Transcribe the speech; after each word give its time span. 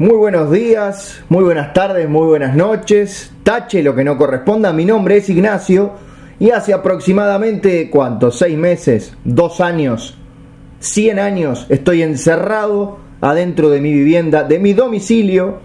Muy 0.00 0.16
buenos 0.16 0.50
días, 0.50 1.22
muy 1.28 1.44
buenas 1.44 1.74
tardes, 1.74 2.08
muy 2.08 2.26
buenas 2.26 2.56
noches. 2.56 3.32
Tache 3.42 3.82
lo 3.82 3.94
que 3.94 4.02
no 4.02 4.16
corresponda. 4.16 4.72
Mi 4.72 4.86
nombre 4.86 5.18
es 5.18 5.28
Ignacio 5.28 5.92
y 6.38 6.48
hace 6.52 6.72
aproximadamente, 6.72 7.90
¿cuántos? 7.90 8.38
¿Seis 8.38 8.56
meses? 8.56 9.14
¿Dos 9.24 9.60
años? 9.60 10.16
¿Cien 10.78 11.18
años? 11.18 11.66
Estoy 11.68 12.00
encerrado 12.00 12.96
adentro 13.20 13.68
de 13.68 13.82
mi 13.82 13.92
vivienda, 13.92 14.42
de 14.42 14.58
mi 14.58 14.72
domicilio, 14.72 15.58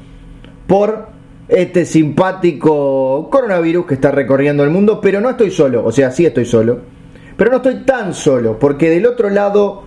por 0.68 1.08
este 1.48 1.86
simpático 1.86 3.30
coronavirus 3.32 3.86
que 3.86 3.94
está 3.94 4.12
recorriendo 4.12 4.66
el 4.66 4.70
mundo, 4.70 5.00
pero 5.00 5.22
no 5.22 5.30
estoy 5.30 5.50
solo, 5.50 5.86
o 5.86 5.94
sea, 5.94 6.12
sí 6.12 6.26
estoy 6.26 6.44
solo, 6.44 6.82
pero 7.38 7.52
no 7.52 7.58
estoy 7.58 7.86
tan 7.86 8.14
solo, 8.14 8.60
porque 8.60 8.90
del 8.90 9.06
otro 9.06 9.30
lado 9.30 9.85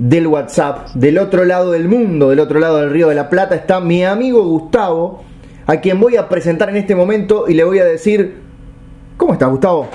del 0.00 0.26
WhatsApp, 0.28 0.88
del 0.94 1.18
otro 1.18 1.44
lado 1.44 1.72
del 1.72 1.86
mundo, 1.86 2.30
del 2.30 2.40
otro 2.40 2.58
lado 2.58 2.78
del 2.78 2.90
Río 2.90 3.08
de 3.08 3.14
la 3.14 3.28
Plata, 3.28 3.54
está 3.54 3.80
mi 3.80 4.02
amigo 4.02 4.42
Gustavo, 4.42 5.22
a 5.66 5.76
quien 5.76 6.00
voy 6.00 6.16
a 6.16 6.26
presentar 6.26 6.70
en 6.70 6.76
este 6.76 6.96
momento 6.96 7.44
y 7.46 7.52
le 7.52 7.64
voy 7.64 7.80
a 7.80 7.84
decir, 7.84 8.38
¿cómo 9.18 9.34
estás 9.34 9.50
Gustavo? 9.50 9.88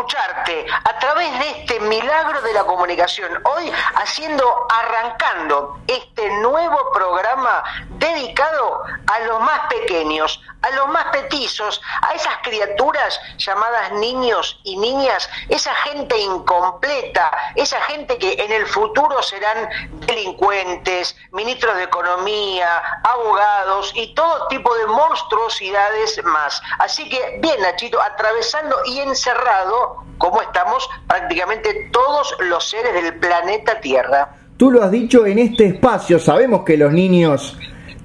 Escucharte 0.00 0.66
a 0.84 0.98
través 0.98 1.38
de 1.38 1.50
este 1.50 1.80
milagro 1.80 2.40
de 2.40 2.54
la 2.54 2.64
comunicación. 2.64 3.30
Hoy 3.44 3.70
haciendo, 3.96 4.66
arrancando 4.70 5.78
este 5.86 6.30
nuevo 6.40 6.90
programa 6.94 7.62
dedicado 7.90 8.82
a 9.06 9.20
los 9.20 9.40
más 9.40 9.60
pequeños, 9.68 10.40
a 10.62 10.70
los 10.70 10.88
más 10.88 11.04
petizos, 11.06 11.80
a 12.02 12.14
esas 12.14 12.38
criaturas 12.42 13.20
llamadas 13.36 13.92
niños 13.92 14.60
y 14.64 14.76
niñas, 14.78 15.28
esa 15.48 15.74
gente 15.76 16.16
incompleta, 16.18 17.30
esa 17.56 17.80
gente 17.82 18.16
que 18.18 18.32
en 18.32 18.52
el 18.52 18.66
futuro 18.66 19.22
serán 19.22 19.68
delincuentes, 20.06 21.16
ministros 21.32 21.76
de 21.76 21.84
economía, 21.84 23.00
abogados 23.04 23.92
y 23.94 24.14
todo 24.14 24.48
tipo 24.48 24.74
de 24.76 24.86
monstruosidades 24.86 26.22
más. 26.24 26.62
Así 26.78 27.08
que 27.08 27.38
bien, 27.40 27.60
Nachito, 27.60 28.00
atravesando 28.00 28.76
y 28.86 29.00
encerrado, 29.00 29.89
como 30.18 30.42
estamos 30.42 30.88
prácticamente 31.06 31.90
todos 31.92 32.36
los 32.48 32.68
seres 32.68 32.92
del 32.94 33.14
planeta 33.14 33.80
Tierra. 33.80 34.36
Tú 34.56 34.70
lo 34.70 34.82
has 34.82 34.90
dicho 34.90 35.26
en 35.26 35.38
este 35.38 35.66
espacio, 35.66 36.18
sabemos 36.18 36.64
que 36.64 36.76
los 36.76 36.92
niños 36.92 37.56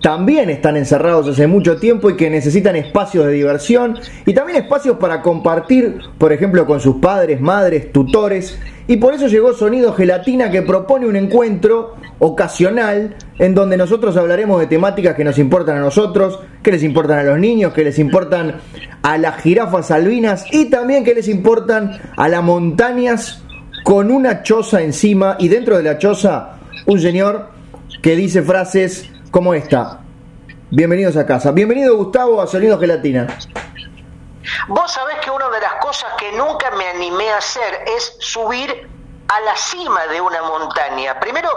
también 0.06 0.52
están 0.52 0.78
encerrados 0.78 1.28
hace 1.28 1.48
mucho 1.48 1.78
tiempo 1.78 2.12
y 2.12 2.16
que 2.16 2.30
necesitan 2.30 2.76
espacios 2.76 3.26
de 3.26 3.32
diversión 3.32 3.98
y 4.26 4.36
también 4.36 4.62
espacios 4.62 4.98
para 4.98 5.24
compartir, 5.24 6.00
por 6.20 6.32
ejemplo, 6.32 6.68
con 6.68 6.80
sus 6.80 6.98
padres, 6.98 7.42
madres, 7.42 7.92
tutores. 7.92 8.60
Y 8.88 8.98
por 8.98 9.16
eso 9.16 9.26
llegó 9.26 9.54
Sonido 9.54 9.94
Gelatina 9.94 10.52
que 10.52 10.62
propone 10.62 11.08
un 11.08 11.16
encuentro 11.16 11.96
ocasional 12.20 13.16
en 13.40 13.56
donde 13.56 13.78
nosotros 13.78 14.16
hablaremos 14.18 14.60
de 14.60 14.68
temáticas 14.68 15.16
que 15.16 15.24
nos 15.24 15.38
importan 15.38 15.78
a 15.78 15.82
nosotros, 15.82 16.40
que 16.64 16.72
les 16.72 16.84
importan 16.84 17.20
a 17.20 17.24
los 17.24 17.40
niños, 17.40 17.74
que 17.74 17.84
les 17.84 18.00
importan 18.00 18.62
a 19.04 19.18
las 19.18 19.42
jirafas 19.42 19.92
albinas 19.92 20.46
y 20.52 20.70
también 20.70 21.04
que 21.04 21.14
les 21.14 21.28
importan 21.28 22.00
a 22.16 22.28
las 22.28 22.44
montañas 22.44 23.44
con 23.84 24.12
una 24.12 24.44
choza 24.44 24.82
encima 24.82 25.36
y 25.40 25.48
dentro 25.48 25.78
de 25.78 25.84
la 25.84 25.98
choza 25.98 26.58
un 26.88 27.00
señor 27.00 27.50
que 28.02 28.16
dice 28.16 28.42
frases 28.42 29.10
como 29.32 29.54
esta. 29.54 30.00
Bienvenidos 30.72 31.18
a 31.18 31.26
casa. 31.26 31.52
Bienvenido 31.52 31.96
Gustavo 31.96 32.42
a 32.42 32.48
Sonido 32.48 32.80
Gelatina. 32.80 33.28
Vos 34.68 34.92
sabés 34.92 35.18
que 35.24 35.30
una 35.30 35.50
de 35.50 35.60
las 35.60 35.74
cosas 35.82 36.12
que 36.18 36.32
nunca 36.32 36.72
me 36.72 36.88
animé 36.88 37.30
a 37.30 37.38
hacer 37.38 37.80
es 37.98 38.16
subir 38.20 38.88
a 39.36 39.40
la 39.42 39.56
cima 39.56 40.08
de 40.08 40.22
una 40.22 40.42
montaña. 40.44 41.20
Primero, 41.20 41.50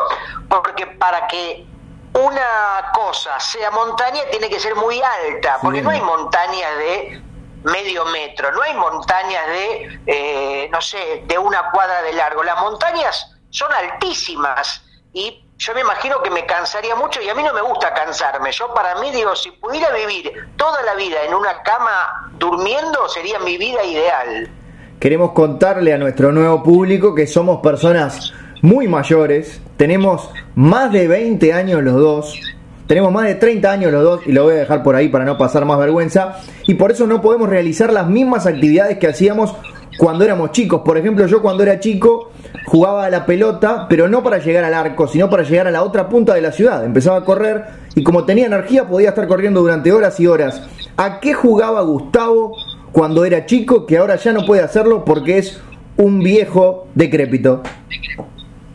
porque 0.49 0.87
para 0.87 1.27
que 1.27 1.67
una 2.13 2.91
cosa 2.93 3.39
sea 3.39 3.71
montaña 3.71 4.23
tiene 4.31 4.49
que 4.49 4.59
ser 4.59 4.75
muy 4.75 5.01
alta, 5.01 5.59
porque 5.63 5.83
no 5.83 5.91
hay 5.91 6.01
montañas 6.01 6.77
de 6.79 7.23
medio 7.65 8.05
metro, 8.07 8.51
no 8.53 8.63
hay 8.63 8.75
montañas 8.75 9.47
de, 9.47 10.01
eh, 10.07 10.69
no 10.71 10.81
sé, 10.81 11.23
de 11.27 11.39
una 11.39 11.71
cuadra 11.71 12.03
de 12.03 12.13
largo. 12.13 12.43
Las 12.43 12.61
montañas 12.61 13.35
son 13.51 13.73
altísimas 13.73 14.83
y 15.13 15.45
yo 15.59 15.75
me 15.75 15.81
imagino 15.81 16.23
que 16.23 16.31
me 16.31 16.47
cansaría 16.47 16.95
mucho 16.95 17.21
y 17.21 17.29
a 17.29 17.35
mí 17.35 17.43
no 17.43 17.53
me 17.53 17.63
gusta 17.63 17.93
cansarme. 17.93 18.53
Yo 18.53 18.73
para 18.75 18.95
mí 18.97 19.11
digo, 19.11 19.35
si 19.35 19.51
pudiera 19.51 19.91
vivir 19.91 20.55
toda 20.57 20.83
la 20.83 20.95
vida 20.95 21.23
en 21.25 21.35
una 21.35 21.63
cama 21.63 22.31
durmiendo, 22.33 23.09
sería 23.09 23.39
mi 23.41 23.59
vida 23.59 23.83
ideal. 23.83 24.49
Queremos 24.99 25.31
contarle 25.31 25.93
a 25.93 25.99
nuestro 25.99 26.33
nuevo 26.33 26.61
público 26.65 27.15
que 27.15 27.29
somos 27.29 27.61
personas 27.61 28.33
muy 28.63 28.89
mayores, 28.89 29.61
tenemos 29.77 30.29
más 30.57 30.93
de 30.93 31.07
20 31.07 31.53
años 31.53 31.85
los 31.85 31.95
dos, 31.95 32.41
tenemos 32.89 33.13
más 33.13 33.27
de 33.27 33.37
30 33.37 33.71
años 33.71 33.93
los 33.93 34.03
dos 34.03 34.21
y 34.27 34.33
lo 34.33 34.43
voy 34.43 34.55
a 34.55 34.59
dejar 34.59 34.83
por 34.83 34.97
ahí 34.97 35.09
para 35.09 35.25
no 35.25 35.39
pasar 35.39 35.65
más 35.65 35.79
vergüenza 35.79 36.41
y 36.67 36.75
por 36.75 36.91
eso 36.91 37.07
no 37.07 37.21
podemos 37.21 37.49
realizar 37.49 37.93
las 37.93 38.09
mismas 38.09 38.47
actividades 38.47 38.99
que 38.99 39.07
hacíamos 39.07 39.55
cuando 39.99 40.25
éramos 40.25 40.51
chicos. 40.51 40.83
Por 40.85 40.99
ejemplo, 40.99 41.29
yo 41.29 41.43
cuando 41.43 41.63
era 41.63 41.79
chico 41.79 42.33
jugaba 42.67 43.05
a 43.05 43.11
la 43.11 43.25
pelota, 43.25 43.87
pero 43.89 44.09
no 44.09 44.25
para 44.25 44.39
llegar 44.39 44.65
al 44.65 44.75
arco, 44.75 45.07
sino 45.07 45.31
para 45.31 45.45
llegar 45.45 45.69
a 45.69 45.71
la 45.71 45.85
otra 45.85 46.09
punta 46.09 46.35
de 46.35 46.41
la 46.41 46.51
ciudad. 46.51 46.85
Empezaba 46.85 47.19
a 47.19 47.25
correr 47.25 47.65
y 47.95 48.03
como 48.03 48.25
tenía 48.25 48.47
energía 48.47 48.89
podía 48.89 49.11
estar 49.11 49.29
corriendo 49.29 49.61
durante 49.61 49.93
horas 49.93 50.19
y 50.19 50.27
horas. 50.27 50.61
¿A 50.97 51.21
qué 51.21 51.35
jugaba 51.35 51.83
Gustavo 51.83 52.57
cuando 52.93 53.25
era 53.25 53.47
chico 53.47 53.87
que 53.87 53.99
ahora 53.99 54.17
ya 54.17 54.33
no 54.33 54.45
puede 54.45 54.63
hacerlo 54.63 55.05
porque 55.05 55.39
es 55.39 55.61
un 55.97 56.21
viejo 56.21 56.87
decrépito? 56.95 57.63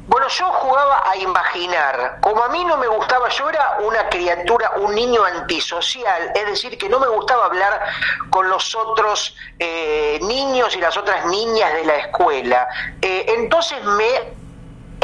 Bueno, 0.08 0.28
yo 0.28 0.46
jugaba 0.46 1.10
a 1.10 1.16
imaginar. 1.18 2.18
Como 2.22 2.44
a 2.44 2.50
mí 2.50 2.64
no 2.66 2.78
me 2.78 2.88
gustaba, 2.88 3.30
yo 3.30 3.50
era 3.50 3.78
una 3.84 4.10
criatura, 4.10 4.72
un 4.82 4.94
niño 4.94 5.24
antisocial, 5.24 6.32
es 6.36 6.46
decir, 6.46 6.78
que 6.78 6.90
no 6.90 7.00
me 7.00 7.08
gustaba 7.08 7.46
hablar 7.46 7.82
con 8.30 8.50
los 8.50 8.76
otros 8.76 9.36
eh, 9.58 10.20
niños 10.22 10.76
y 10.76 10.82
las 10.82 10.98
otras 10.98 11.26
niñas 11.28 11.74
de 11.74 11.86
la 11.86 11.96
escuela. 11.96 12.68
Eh, 13.02 13.26
entonces 13.38 13.84
me 13.84 14.43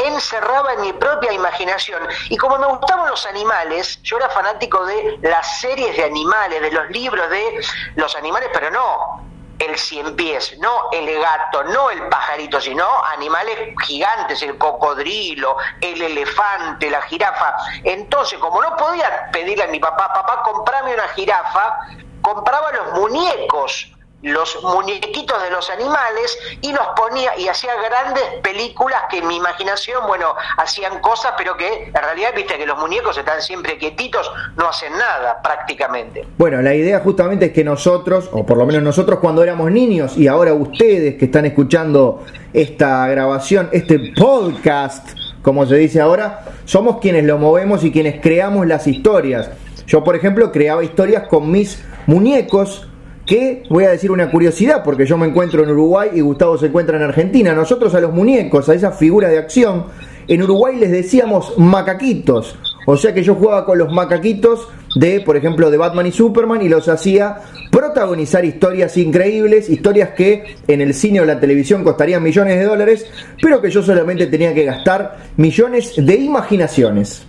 encerraba 0.04 0.72
en 0.74 0.82
mi 0.82 0.92
propia 0.92 1.32
imaginación. 1.32 2.02
Y 2.28 2.36
como 2.36 2.58
me 2.58 2.66
gustaban 2.66 3.08
los 3.08 3.24
animales, 3.26 4.00
yo 4.02 4.16
era 4.16 4.28
fanático 4.28 4.84
de 4.86 5.18
las 5.22 5.60
series 5.60 5.96
de 5.96 6.04
animales, 6.04 6.60
de 6.60 6.70
los 6.70 6.90
libros 6.90 7.28
de 7.30 7.60
los 7.96 8.14
animales, 8.16 8.50
pero 8.52 8.70
no 8.70 9.30
el 9.60 9.78
cien 9.78 10.16
pies, 10.16 10.56
no 10.58 10.88
el 10.90 11.20
gato, 11.20 11.62
no 11.64 11.90
el 11.90 12.08
pajarito, 12.08 12.60
sino 12.60 12.86
animales 13.04 13.74
gigantes, 13.86 14.42
el 14.42 14.56
cocodrilo, 14.56 15.56
el 15.80 16.00
elefante, 16.00 16.88
la 16.90 17.02
jirafa. 17.02 17.54
Entonces, 17.84 18.38
como 18.38 18.62
no 18.62 18.74
podía 18.76 19.28
pedirle 19.30 19.64
a 19.64 19.68
mi 19.68 19.78
papá, 19.78 20.12
papá, 20.14 20.42
comprame 20.42 20.94
una 20.94 21.08
jirafa, 21.08 21.78
compraba 22.22 22.72
los 22.72 22.92
muñecos 22.94 23.92
los 24.22 24.62
muñequitos 24.62 25.42
de 25.42 25.50
los 25.50 25.70
animales 25.70 26.38
y 26.60 26.72
los 26.72 26.86
ponía 26.96 27.38
y 27.38 27.48
hacía 27.48 27.72
grandes 27.76 28.22
películas 28.42 29.02
que 29.10 29.18
en 29.18 29.26
mi 29.26 29.36
imaginación, 29.36 30.06
bueno, 30.06 30.34
hacían 30.58 31.00
cosas, 31.00 31.32
pero 31.38 31.56
que 31.56 31.84
en 31.84 31.94
realidad, 31.94 32.30
viste 32.34 32.58
que 32.58 32.66
los 32.66 32.78
muñecos 32.78 33.16
están 33.16 33.40
siempre 33.40 33.78
quietitos, 33.78 34.30
no 34.56 34.68
hacen 34.68 34.92
nada 34.92 35.40
prácticamente. 35.42 36.26
Bueno, 36.36 36.60
la 36.60 36.74
idea 36.74 37.00
justamente 37.00 37.46
es 37.46 37.52
que 37.52 37.64
nosotros, 37.64 38.28
o 38.32 38.44
por 38.44 38.58
lo 38.58 38.66
menos 38.66 38.82
nosotros 38.82 39.20
cuando 39.20 39.42
éramos 39.42 39.70
niños 39.70 40.16
y 40.16 40.28
ahora 40.28 40.52
ustedes 40.52 41.16
que 41.16 41.26
están 41.26 41.46
escuchando 41.46 42.24
esta 42.52 43.06
grabación, 43.08 43.70
este 43.72 44.12
podcast, 44.16 45.10
como 45.42 45.64
se 45.66 45.76
dice 45.76 46.00
ahora, 46.00 46.44
somos 46.66 46.98
quienes 46.98 47.24
lo 47.24 47.38
movemos 47.38 47.84
y 47.84 47.92
quienes 47.92 48.20
creamos 48.20 48.66
las 48.66 48.86
historias. 48.86 49.50
Yo, 49.86 50.04
por 50.04 50.14
ejemplo, 50.14 50.52
creaba 50.52 50.84
historias 50.84 51.26
con 51.28 51.50
mis 51.50 51.82
muñecos, 52.06 52.86
que 53.30 53.62
voy 53.70 53.84
a 53.84 53.90
decir 53.90 54.10
una 54.10 54.28
curiosidad, 54.28 54.82
porque 54.82 55.06
yo 55.06 55.16
me 55.16 55.28
encuentro 55.28 55.62
en 55.62 55.70
Uruguay 55.70 56.10
y 56.14 56.20
Gustavo 56.20 56.58
se 56.58 56.66
encuentra 56.66 56.96
en 56.96 57.04
Argentina. 57.04 57.54
Nosotros 57.54 57.94
a 57.94 58.00
los 58.00 58.12
muñecos, 58.12 58.68
a 58.68 58.74
esa 58.74 58.90
figura 58.90 59.28
de 59.28 59.38
acción, 59.38 59.84
en 60.26 60.42
Uruguay 60.42 60.76
les 60.76 60.90
decíamos 60.90 61.56
macaquitos. 61.56 62.56
O 62.86 62.96
sea 62.96 63.14
que 63.14 63.22
yo 63.22 63.36
jugaba 63.36 63.64
con 63.64 63.78
los 63.78 63.92
macaquitos 63.92 64.66
de, 64.96 65.20
por 65.20 65.36
ejemplo, 65.36 65.70
de 65.70 65.76
Batman 65.76 66.08
y 66.08 66.10
Superman 66.10 66.60
y 66.60 66.68
los 66.68 66.88
hacía 66.88 67.36
protagonizar 67.70 68.44
historias 68.44 68.96
increíbles, 68.96 69.70
historias 69.70 70.08
que 70.10 70.56
en 70.66 70.80
el 70.80 70.92
cine 70.92 71.20
o 71.20 71.24
la 71.24 71.38
televisión 71.38 71.84
costarían 71.84 72.24
millones 72.24 72.58
de 72.58 72.64
dólares, 72.64 73.06
pero 73.40 73.62
que 73.62 73.70
yo 73.70 73.80
solamente 73.80 74.26
tenía 74.26 74.52
que 74.52 74.64
gastar 74.64 75.18
millones 75.36 75.94
de 75.96 76.16
imaginaciones. 76.16 77.24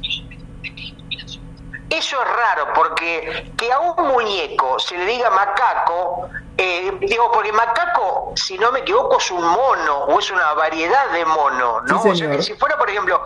Eso 1.91 2.21
es 2.21 2.27
raro, 2.27 2.67
porque 2.73 3.51
que 3.57 3.69
a 3.69 3.79
un 3.79 4.07
muñeco 4.07 4.79
se 4.79 4.97
le 4.97 5.05
diga 5.05 5.29
macaco, 5.29 6.29
eh, 6.57 6.89
digo, 7.01 7.29
porque 7.33 7.51
macaco, 7.51 8.31
si 8.35 8.57
no 8.57 8.71
me 8.71 8.79
equivoco, 8.79 9.17
es 9.17 9.29
un 9.29 9.45
mono 9.45 10.05
o 10.05 10.17
es 10.17 10.31
una 10.31 10.53
variedad 10.53 11.09
de 11.09 11.25
mono, 11.25 11.81
¿no? 11.81 12.01
o 12.01 12.15
sea, 12.15 12.31
que 12.31 12.41
si 12.41 12.53
fuera, 12.53 12.77
por 12.77 12.89
ejemplo, 12.89 13.21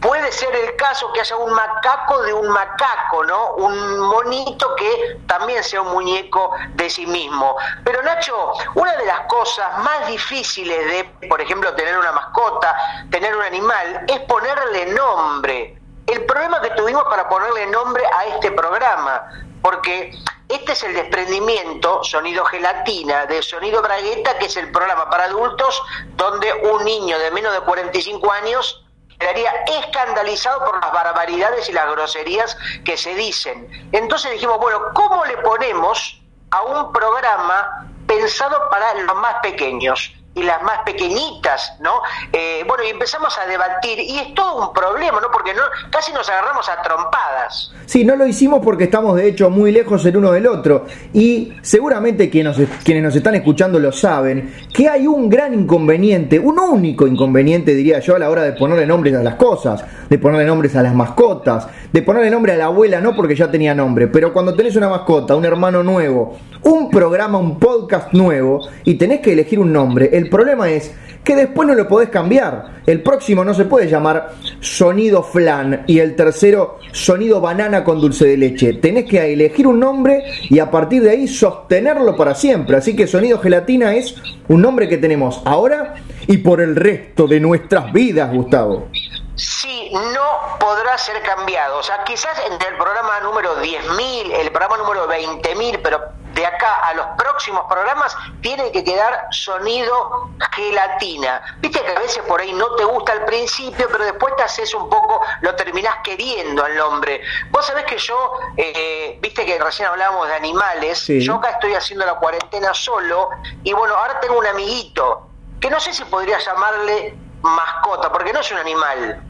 puede 0.00 0.30
ser 0.30 0.54
el 0.54 0.76
caso 0.76 1.12
que 1.12 1.20
haya 1.20 1.34
un 1.34 1.52
macaco 1.52 2.22
de 2.22 2.32
un 2.32 2.48
macaco, 2.48 3.24
¿no? 3.24 3.54
Un 3.54 3.98
monito 3.98 4.76
que 4.76 5.18
también 5.26 5.64
sea 5.64 5.82
un 5.82 5.92
muñeco 5.92 6.52
de 6.74 6.88
sí 6.88 7.04
mismo. 7.04 7.56
Pero 7.82 8.00
Nacho, 8.02 8.52
una 8.76 8.96
de 8.96 9.06
las 9.06 9.20
cosas 9.22 9.78
más 9.78 10.06
difíciles 10.06 10.78
de, 10.86 11.28
por 11.28 11.40
ejemplo, 11.40 11.74
tener 11.74 11.98
una 11.98 12.12
mascota, 12.12 12.76
tener 13.10 13.34
un 13.36 13.42
animal 13.42 14.04
es 14.06 14.20
ponerle 14.20 14.86
nombre. 14.92 15.75
El 16.06 16.24
problema 16.24 16.60
que 16.60 16.70
tuvimos 16.70 17.04
para 17.04 17.28
ponerle 17.28 17.66
nombre 17.66 18.04
a 18.06 18.26
este 18.26 18.52
programa, 18.52 19.28
porque 19.60 20.12
este 20.48 20.72
es 20.72 20.82
el 20.84 20.94
desprendimiento 20.94 22.04
Sonido 22.04 22.44
Gelatina 22.44 23.26
de 23.26 23.42
Sonido 23.42 23.82
Bragueta, 23.82 24.38
que 24.38 24.46
es 24.46 24.56
el 24.56 24.70
programa 24.70 25.10
para 25.10 25.24
adultos 25.24 25.82
donde 26.14 26.52
un 26.70 26.84
niño 26.84 27.18
de 27.18 27.32
menos 27.32 27.52
de 27.52 27.60
45 27.60 28.32
años 28.32 28.84
quedaría 29.18 29.50
escandalizado 29.80 30.64
por 30.64 30.80
las 30.80 30.92
barbaridades 30.92 31.68
y 31.68 31.72
las 31.72 31.90
groserías 31.90 32.56
que 32.84 32.96
se 32.96 33.14
dicen. 33.16 33.68
Entonces 33.90 34.30
dijimos, 34.32 34.58
bueno, 34.58 34.80
¿cómo 34.94 35.24
le 35.24 35.38
ponemos 35.38 36.22
a 36.52 36.62
un 36.62 36.92
programa 36.92 37.88
pensado 38.06 38.68
para 38.70 38.94
los 38.94 39.16
más 39.16 39.36
pequeños? 39.42 40.12
Y 40.36 40.42
las 40.42 40.62
más 40.62 40.80
pequeñitas, 40.84 41.72
¿no? 41.80 42.02
Eh, 42.30 42.62
bueno, 42.68 42.84
y 42.84 42.90
empezamos 42.90 43.36
a 43.38 43.46
debatir, 43.46 43.98
y 43.98 44.18
es 44.18 44.34
todo 44.34 44.68
un 44.68 44.74
problema, 44.74 45.18
¿no? 45.20 45.30
Porque 45.32 45.54
no, 45.54 45.62
casi 45.90 46.12
nos 46.12 46.28
agarramos 46.28 46.68
a 46.68 46.82
trompadas. 46.82 47.72
Sí, 47.86 48.04
no 48.04 48.16
lo 48.16 48.26
hicimos 48.26 48.60
porque 48.62 48.84
estamos 48.84 49.16
de 49.16 49.28
hecho 49.28 49.48
muy 49.48 49.72
lejos 49.72 50.04
el 50.04 50.18
uno 50.18 50.32
del 50.32 50.46
otro, 50.46 50.84
y 51.14 51.54
seguramente 51.62 52.28
quienes 52.28 52.56
quienes 52.84 53.02
nos 53.02 53.16
están 53.16 53.34
escuchando 53.34 53.78
lo 53.78 53.92
saben, 53.92 54.54
que 54.74 54.90
hay 54.90 55.06
un 55.06 55.30
gran 55.30 55.54
inconveniente, 55.54 56.38
un 56.38 56.58
único 56.58 57.06
inconveniente, 57.06 57.74
diría 57.74 58.00
yo, 58.00 58.14
a 58.14 58.18
la 58.18 58.28
hora 58.28 58.42
de 58.42 58.52
ponerle 58.52 58.86
nombres 58.86 59.14
a 59.14 59.22
las 59.22 59.36
cosas, 59.36 59.84
de 60.10 60.18
ponerle 60.18 60.44
nombres 60.44 60.76
a 60.76 60.82
las 60.82 60.94
mascotas, 60.94 61.66
de 61.92 62.02
ponerle 62.02 62.30
nombre 62.30 62.52
a 62.52 62.56
la 62.56 62.66
abuela, 62.66 63.00
no 63.00 63.16
porque 63.16 63.34
ya 63.34 63.50
tenía 63.50 63.74
nombre, 63.74 64.06
pero 64.08 64.34
cuando 64.34 64.54
tenés 64.54 64.76
una 64.76 64.90
mascota, 64.90 65.34
un 65.34 65.46
hermano 65.46 65.82
nuevo, 65.82 66.36
un 66.62 66.90
programa, 66.90 67.38
un 67.38 67.58
podcast 67.58 68.12
nuevo, 68.12 68.68
y 68.84 68.96
tenés 68.96 69.20
que 69.20 69.32
elegir 69.32 69.58
un 69.58 69.72
nombre, 69.72 70.10
el 70.12 70.25
problema 70.28 70.68
es 70.68 70.92
que 71.26 71.34
después 71.34 71.66
no 71.66 71.74
lo 71.74 71.88
podés 71.88 72.08
cambiar. 72.08 72.76
El 72.86 73.02
próximo 73.02 73.44
no 73.44 73.52
se 73.52 73.64
puede 73.64 73.88
llamar 73.88 74.32
sonido 74.60 75.24
flan 75.24 75.84
y 75.88 75.98
el 75.98 76.14
tercero 76.14 76.78
sonido 76.92 77.40
banana 77.40 77.82
con 77.82 78.00
dulce 78.00 78.26
de 78.26 78.36
leche. 78.36 78.74
Tenés 78.74 79.06
que 79.06 79.32
elegir 79.32 79.66
un 79.66 79.80
nombre 79.80 80.22
y 80.48 80.60
a 80.60 80.70
partir 80.70 81.02
de 81.02 81.10
ahí 81.10 81.26
sostenerlo 81.26 82.16
para 82.16 82.34
siempre. 82.34 82.76
Así 82.76 82.94
que 82.94 83.08
sonido 83.08 83.40
gelatina 83.40 83.94
es 83.94 84.14
un 84.46 84.62
nombre 84.62 84.88
que 84.88 84.98
tenemos 84.98 85.42
ahora 85.44 85.96
y 86.28 86.38
por 86.38 86.60
el 86.60 86.76
resto 86.76 87.26
de 87.26 87.40
nuestras 87.40 87.92
vidas, 87.92 88.32
Gustavo. 88.32 88.88
Sí, 89.34 89.90
no 89.92 90.58
podrá 90.58 90.96
ser 90.96 91.20
cambiado. 91.22 91.78
O 91.78 91.82
sea, 91.82 92.04
quizás 92.04 92.40
entre 92.50 92.68
el 92.68 92.76
programa 92.76 93.20
número 93.22 93.60
10.000, 93.60 94.32
el 94.40 94.50
programa 94.50 94.78
número 94.78 95.08
20.000, 95.08 95.80
pero 95.82 96.00
de 96.36 96.44
acá 96.44 96.86
a 96.86 96.94
los 96.94 97.06
próximos 97.16 97.64
programas 97.68 98.14
tiene 98.42 98.70
que 98.70 98.84
quedar 98.84 99.26
sonido 99.30 100.28
gelatina. 100.52 101.40
Viste 101.60 101.80
que 101.80 101.90
a 101.90 101.98
veces 101.98 102.22
por 102.28 102.40
ahí 102.40 102.52
no 102.52 102.74
te 102.76 102.84
gusta 102.84 103.12
al 103.12 103.24
principio, 103.24 103.88
pero 103.90 104.04
después 104.04 104.36
te 104.36 104.42
haces 104.42 104.74
un 104.74 104.88
poco, 104.90 105.22
lo 105.40 105.54
terminás 105.56 105.96
queriendo 106.04 106.62
al 106.62 106.76
nombre. 106.76 107.22
Vos 107.50 107.66
sabés 107.66 107.86
que 107.86 107.96
yo, 107.96 108.32
eh, 108.56 109.18
viste 109.20 109.46
que 109.46 109.58
recién 109.58 109.88
hablábamos 109.88 110.28
de 110.28 110.34
animales, 110.34 111.06
yo 111.06 111.36
acá 111.36 111.52
estoy 111.52 111.72
haciendo 111.74 112.04
la 112.04 112.14
cuarentena 112.14 112.74
solo 112.74 113.30
y 113.64 113.72
bueno, 113.72 113.94
ahora 113.94 114.20
tengo 114.20 114.38
un 114.38 114.46
amiguito 114.46 115.28
que 115.58 115.70
no 115.70 115.80
sé 115.80 115.94
si 115.94 116.04
podría 116.04 116.38
llamarle 116.38 117.16
mascota, 117.40 118.12
porque 118.12 118.34
no 118.34 118.40
es 118.40 118.52
un 118.52 118.58
animal. 118.58 119.22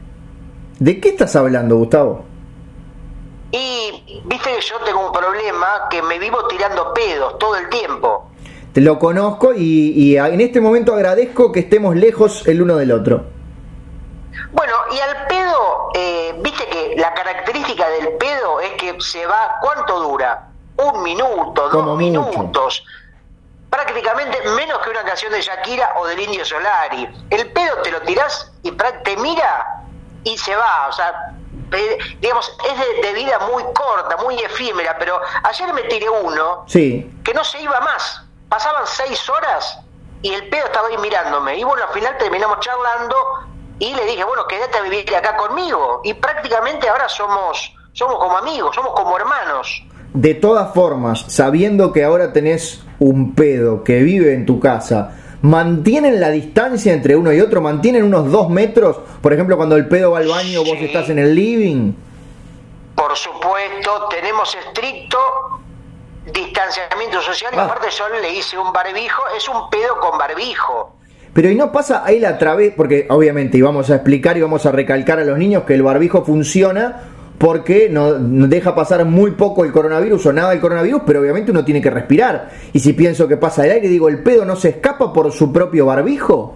¿De 0.77 0.99
qué 0.99 1.09
estás 1.09 1.37
hablando, 1.37 1.77
Gustavo? 1.77 2.25
Y 3.51 4.21
viste 4.25 4.55
que 4.55 4.61
yo 4.61 4.79
tengo 4.79 5.07
un 5.07 5.11
problema 5.11 5.87
que 5.89 6.01
me 6.01 6.19
vivo 6.19 6.47
tirando 6.47 6.93
pedos 6.93 7.37
todo 7.39 7.55
el 7.55 7.69
tiempo. 7.69 8.29
Te 8.73 8.81
lo 8.81 8.99
conozco 8.99 9.53
y, 9.55 10.17
en 10.17 10.41
este 10.41 10.61
momento 10.61 10.93
agradezco 10.93 11.51
que 11.51 11.61
estemos 11.61 11.95
lejos 11.95 12.47
el 12.47 12.61
uno 12.61 12.75
del 12.75 12.91
otro. 12.91 13.25
Bueno, 14.51 14.73
y 14.91 14.99
al 14.99 15.27
pedo, 15.27 15.89
eh, 15.95 16.35
viste 16.41 16.65
que 16.67 16.95
la 16.97 17.13
característica 17.13 17.89
del 17.89 18.09
pedo 18.17 18.59
es 18.59 18.73
que 18.73 18.95
se 18.99 19.25
va, 19.25 19.55
¿cuánto 19.61 19.99
dura? 19.99 20.47
Un 20.77 21.01
minuto, 21.01 21.69
dos 21.69 21.97
minutos. 21.97 22.83
Prácticamente 23.69 24.37
menos 24.55 24.77
que 24.79 24.91
una 24.91 25.03
canción 25.03 25.31
de 25.31 25.41
Shakira 25.41 25.93
o 25.97 26.05
del 26.05 26.19
Indio 26.19 26.45
Solari. 26.45 27.09
El 27.29 27.51
pedo 27.51 27.81
te 27.81 27.91
lo 27.91 28.01
tirás 28.01 28.51
y 28.63 28.71
te 28.71 29.17
mira 29.17 29.83
y 30.23 30.37
se 30.37 30.55
va. 30.55 30.87
O 30.87 30.91
sea, 30.91 31.33
digamos, 32.21 32.57
es 32.71 33.01
de, 33.01 33.13
vida 33.13 33.39
muy 33.51 33.63
corta, 33.73 34.17
muy 34.23 34.37
efímera, 34.39 34.95
pero 34.97 35.19
ayer 35.43 35.73
me 35.73 35.83
tiré 35.83 36.09
uno 36.09 36.65
que 36.67 37.33
no 37.33 37.43
se 37.43 37.61
iba 37.61 37.79
más. 37.81 38.23
Pasaban 38.49 38.83
seis 38.85 39.29
horas 39.29 39.79
y 40.21 40.33
el 40.33 40.47
pedo 40.49 40.65
estaba 40.65 40.87
ahí 40.87 40.97
mirándome. 40.97 41.57
Y 41.57 41.63
bueno, 41.63 41.83
al 41.83 41.93
final 41.93 42.17
terminamos 42.17 42.59
charlando 42.59 43.15
y 43.79 43.93
le 43.93 44.05
dije, 44.05 44.23
bueno, 44.23 44.47
quédate 44.47 44.77
a 44.77 44.81
vivir 44.81 45.15
acá 45.15 45.35
conmigo. 45.35 46.01
Y 46.03 46.13
prácticamente 46.13 46.87
ahora 46.89 47.09
somos, 47.09 47.73
somos 47.93 48.17
como 48.17 48.37
amigos, 48.37 48.73
somos 48.73 48.93
como 48.93 49.17
hermanos. 49.17 49.83
De 50.13 50.33
todas 50.33 50.73
formas, 50.73 51.25
sabiendo 51.27 51.91
que 51.91 52.03
ahora 52.03 52.33
tenés 52.33 52.81
un 52.99 53.35
pedo 53.35 53.83
que 53.83 54.01
vive 54.01 54.33
en 54.33 54.45
tu 54.45 54.59
casa, 54.59 55.15
mantienen 55.41 56.19
la 56.19 56.29
distancia 56.29 56.93
entre 56.93 57.15
uno 57.15 57.31
y 57.31 57.39
otro, 57.39 57.61
mantienen 57.61 58.03
unos 58.03 58.31
dos 58.31 58.49
metros, 58.49 58.97
por 59.21 59.33
ejemplo, 59.33 59.57
cuando 59.57 59.75
el 59.75 59.87
pedo 59.87 60.11
va 60.11 60.19
al 60.19 60.27
baño, 60.27 60.63
vos 60.63 60.77
estás 60.79 61.09
en 61.09 61.19
el 61.19 61.35
living. 61.35 61.93
Por 62.95 63.15
supuesto, 63.15 64.07
tenemos 64.09 64.55
estricto 64.55 65.17
distanciamiento 66.33 67.21
social 67.21 67.53
y 67.53 67.57
ah. 67.57 67.65
aparte 67.65 67.87
yo 67.89 68.09
le 68.21 68.33
hice 68.33 68.57
un 68.57 68.73
barbijo, 68.73 69.23
es 69.35 69.47
un 69.47 69.69
pedo 69.69 69.99
con 69.99 70.17
barbijo. 70.17 70.93
Pero 71.33 71.51
y 71.51 71.55
no 71.55 71.71
pasa 71.71 72.03
ahí 72.03 72.19
la 72.19 72.37
través, 72.37 72.73
porque 72.75 73.05
obviamente 73.09 73.57
íbamos 73.57 73.89
a 73.91 73.95
explicar 73.95 74.37
y 74.37 74.41
vamos 74.41 74.65
a 74.65 74.71
recalcar 74.71 75.19
a 75.19 75.23
los 75.23 75.37
niños 75.37 75.63
que 75.63 75.75
el 75.75 75.83
barbijo 75.83 76.25
funciona 76.25 77.03
porque 77.37 77.87
no, 77.89 78.13
deja 78.13 78.73
pasar 78.73 79.05
muy 79.05 79.31
poco 79.31 79.63
el 79.63 79.71
coronavirus 79.71 80.25
o 80.25 80.33
nada 80.33 80.49
del 80.51 80.59
coronavirus, 80.59 81.03
pero 81.05 81.21
obviamente 81.21 81.51
uno 81.51 81.63
tiene 81.63 81.81
que 81.81 81.89
respirar. 81.89 82.49
Y 82.73 82.79
si 82.79 82.93
pienso 82.93 83.27
que 83.27 83.37
pasa 83.37 83.65
el 83.65 83.71
aire, 83.71 83.87
digo, 83.87 84.09
¿el 84.09 84.23
pedo 84.23 84.43
no 84.43 84.55
se 84.55 84.69
escapa 84.69 85.13
por 85.13 85.31
su 85.31 85.53
propio 85.53 85.85
barbijo? 85.85 86.55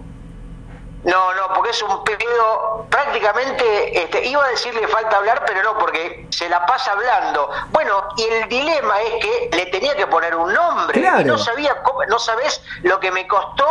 No, 1.04 1.34
no, 1.34 1.54
porque 1.54 1.70
es 1.70 1.82
un 1.82 2.04
pedo 2.04 2.86
prácticamente, 2.88 4.02
este, 4.02 4.24
iba 4.26 4.44
a 4.44 4.48
decirle 4.50 4.86
falta 4.86 5.16
hablar, 5.16 5.42
pero 5.46 5.62
no, 5.62 5.78
porque 5.78 6.26
se 6.30 6.48
la 6.48 6.64
pasa 6.64 6.92
hablando. 6.92 7.48
Bueno, 7.70 8.04
y 8.16 8.22
el 8.22 8.48
dilema 8.48 8.94
es 9.02 9.24
que 9.24 9.56
le 9.56 9.66
tenía 9.66 9.96
que 9.96 10.06
poner 10.06 10.34
un 10.34 10.52
nombre. 10.52 11.00
Y 11.20 11.24
no 11.24 11.38
sabía 11.38 11.82
cómo, 11.82 12.04
no 12.06 12.18
sabes 12.18 12.62
lo 12.82 13.00
que 13.00 13.10
me 13.10 13.26
costó 13.26 13.64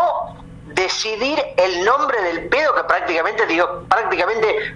decidir 0.67 1.41
el 1.57 1.85
nombre 1.85 2.21
del 2.21 2.49
pedo 2.49 2.73
que 2.75 2.83
prácticamente 2.83 3.45
digo, 3.45 3.83
prácticamente 3.89 4.75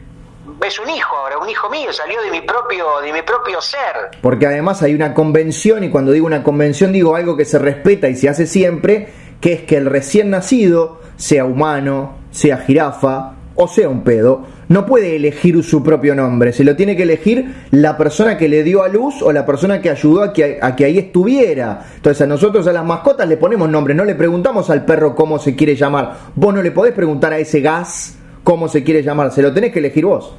es 0.65 0.79
un 0.79 0.89
hijo 0.89 1.15
ahora, 1.15 1.37
un 1.37 1.49
hijo 1.49 1.69
mío, 1.69 1.91
salió 1.91 2.21
de 2.21 2.31
mi 2.31 2.41
propio, 2.41 2.85
de 3.01 3.13
mi 3.13 3.21
propio 3.21 3.61
ser. 3.61 4.19
Porque 4.21 4.47
además 4.47 4.81
hay 4.83 4.93
una 4.93 5.13
convención, 5.13 5.83
y 5.83 5.89
cuando 5.89 6.11
digo 6.11 6.25
una 6.25 6.43
convención 6.43 6.91
digo 6.91 7.15
algo 7.15 7.37
que 7.37 7.45
se 7.45 7.59
respeta 7.59 8.07
y 8.07 8.15
se 8.15 8.29
hace 8.29 8.47
siempre, 8.47 9.09
que 9.41 9.53
es 9.53 9.61
que 9.61 9.77
el 9.77 9.85
recién 9.85 10.29
nacido, 10.29 11.01
sea 11.17 11.45
humano, 11.45 12.17
sea 12.31 12.57
jirafa 12.57 13.35
o 13.55 13.67
sea 13.67 13.87
un 13.87 14.03
pedo, 14.03 14.43
no 14.67 14.85
puede 14.85 15.15
elegir 15.15 15.63
su 15.63 15.81
propio 15.81 16.13
nombre, 16.13 16.51
se 16.51 16.65
lo 16.65 16.75
tiene 16.75 16.97
que 16.97 17.03
elegir 17.03 17.55
la 17.71 17.97
persona 17.97 18.37
que 18.37 18.49
le 18.49 18.63
dio 18.63 18.83
a 18.83 18.89
luz 18.89 19.21
o 19.21 19.31
la 19.31 19.45
persona 19.45 19.81
que 19.81 19.89
ayudó 19.89 20.23
a 20.23 20.33
que, 20.33 20.59
a 20.61 20.75
que 20.75 20.83
ahí 20.83 20.97
estuviera. 20.97 21.85
Entonces 21.95 22.21
a 22.21 22.27
nosotros 22.27 22.67
a 22.67 22.73
las 22.73 22.83
mascotas 22.83 23.27
le 23.27 23.37
ponemos 23.37 23.69
nombre, 23.69 23.93
no 23.93 24.03
le 24.03 24.15
preguntamos 24.15 24.69
al 24.69 24.83
perro 24.83 25.15
cómo 25.15 25.39
se 25.39 25.55
quiere 25.55 25.75
llamar. 25.75 26.17
Vos 26.35 26.53
no 26.53 26.61
le 26.61 26.71
podés 26.71 26.93
preguntar 26.93 27.31
a 27.31 27.37
ese 27.37 27.61
gas 27.61 28.17
cómo 28.45 28.69
se 28.69 28.83
quiere 28.83 29.03
llamar, 29.03 29.31
se 29.33 29.41
lo 29.41 29.53
tenés 29.53 29.73
que 29.73 29.79
elegir 29.79 30.05
vos. 30.05 30.33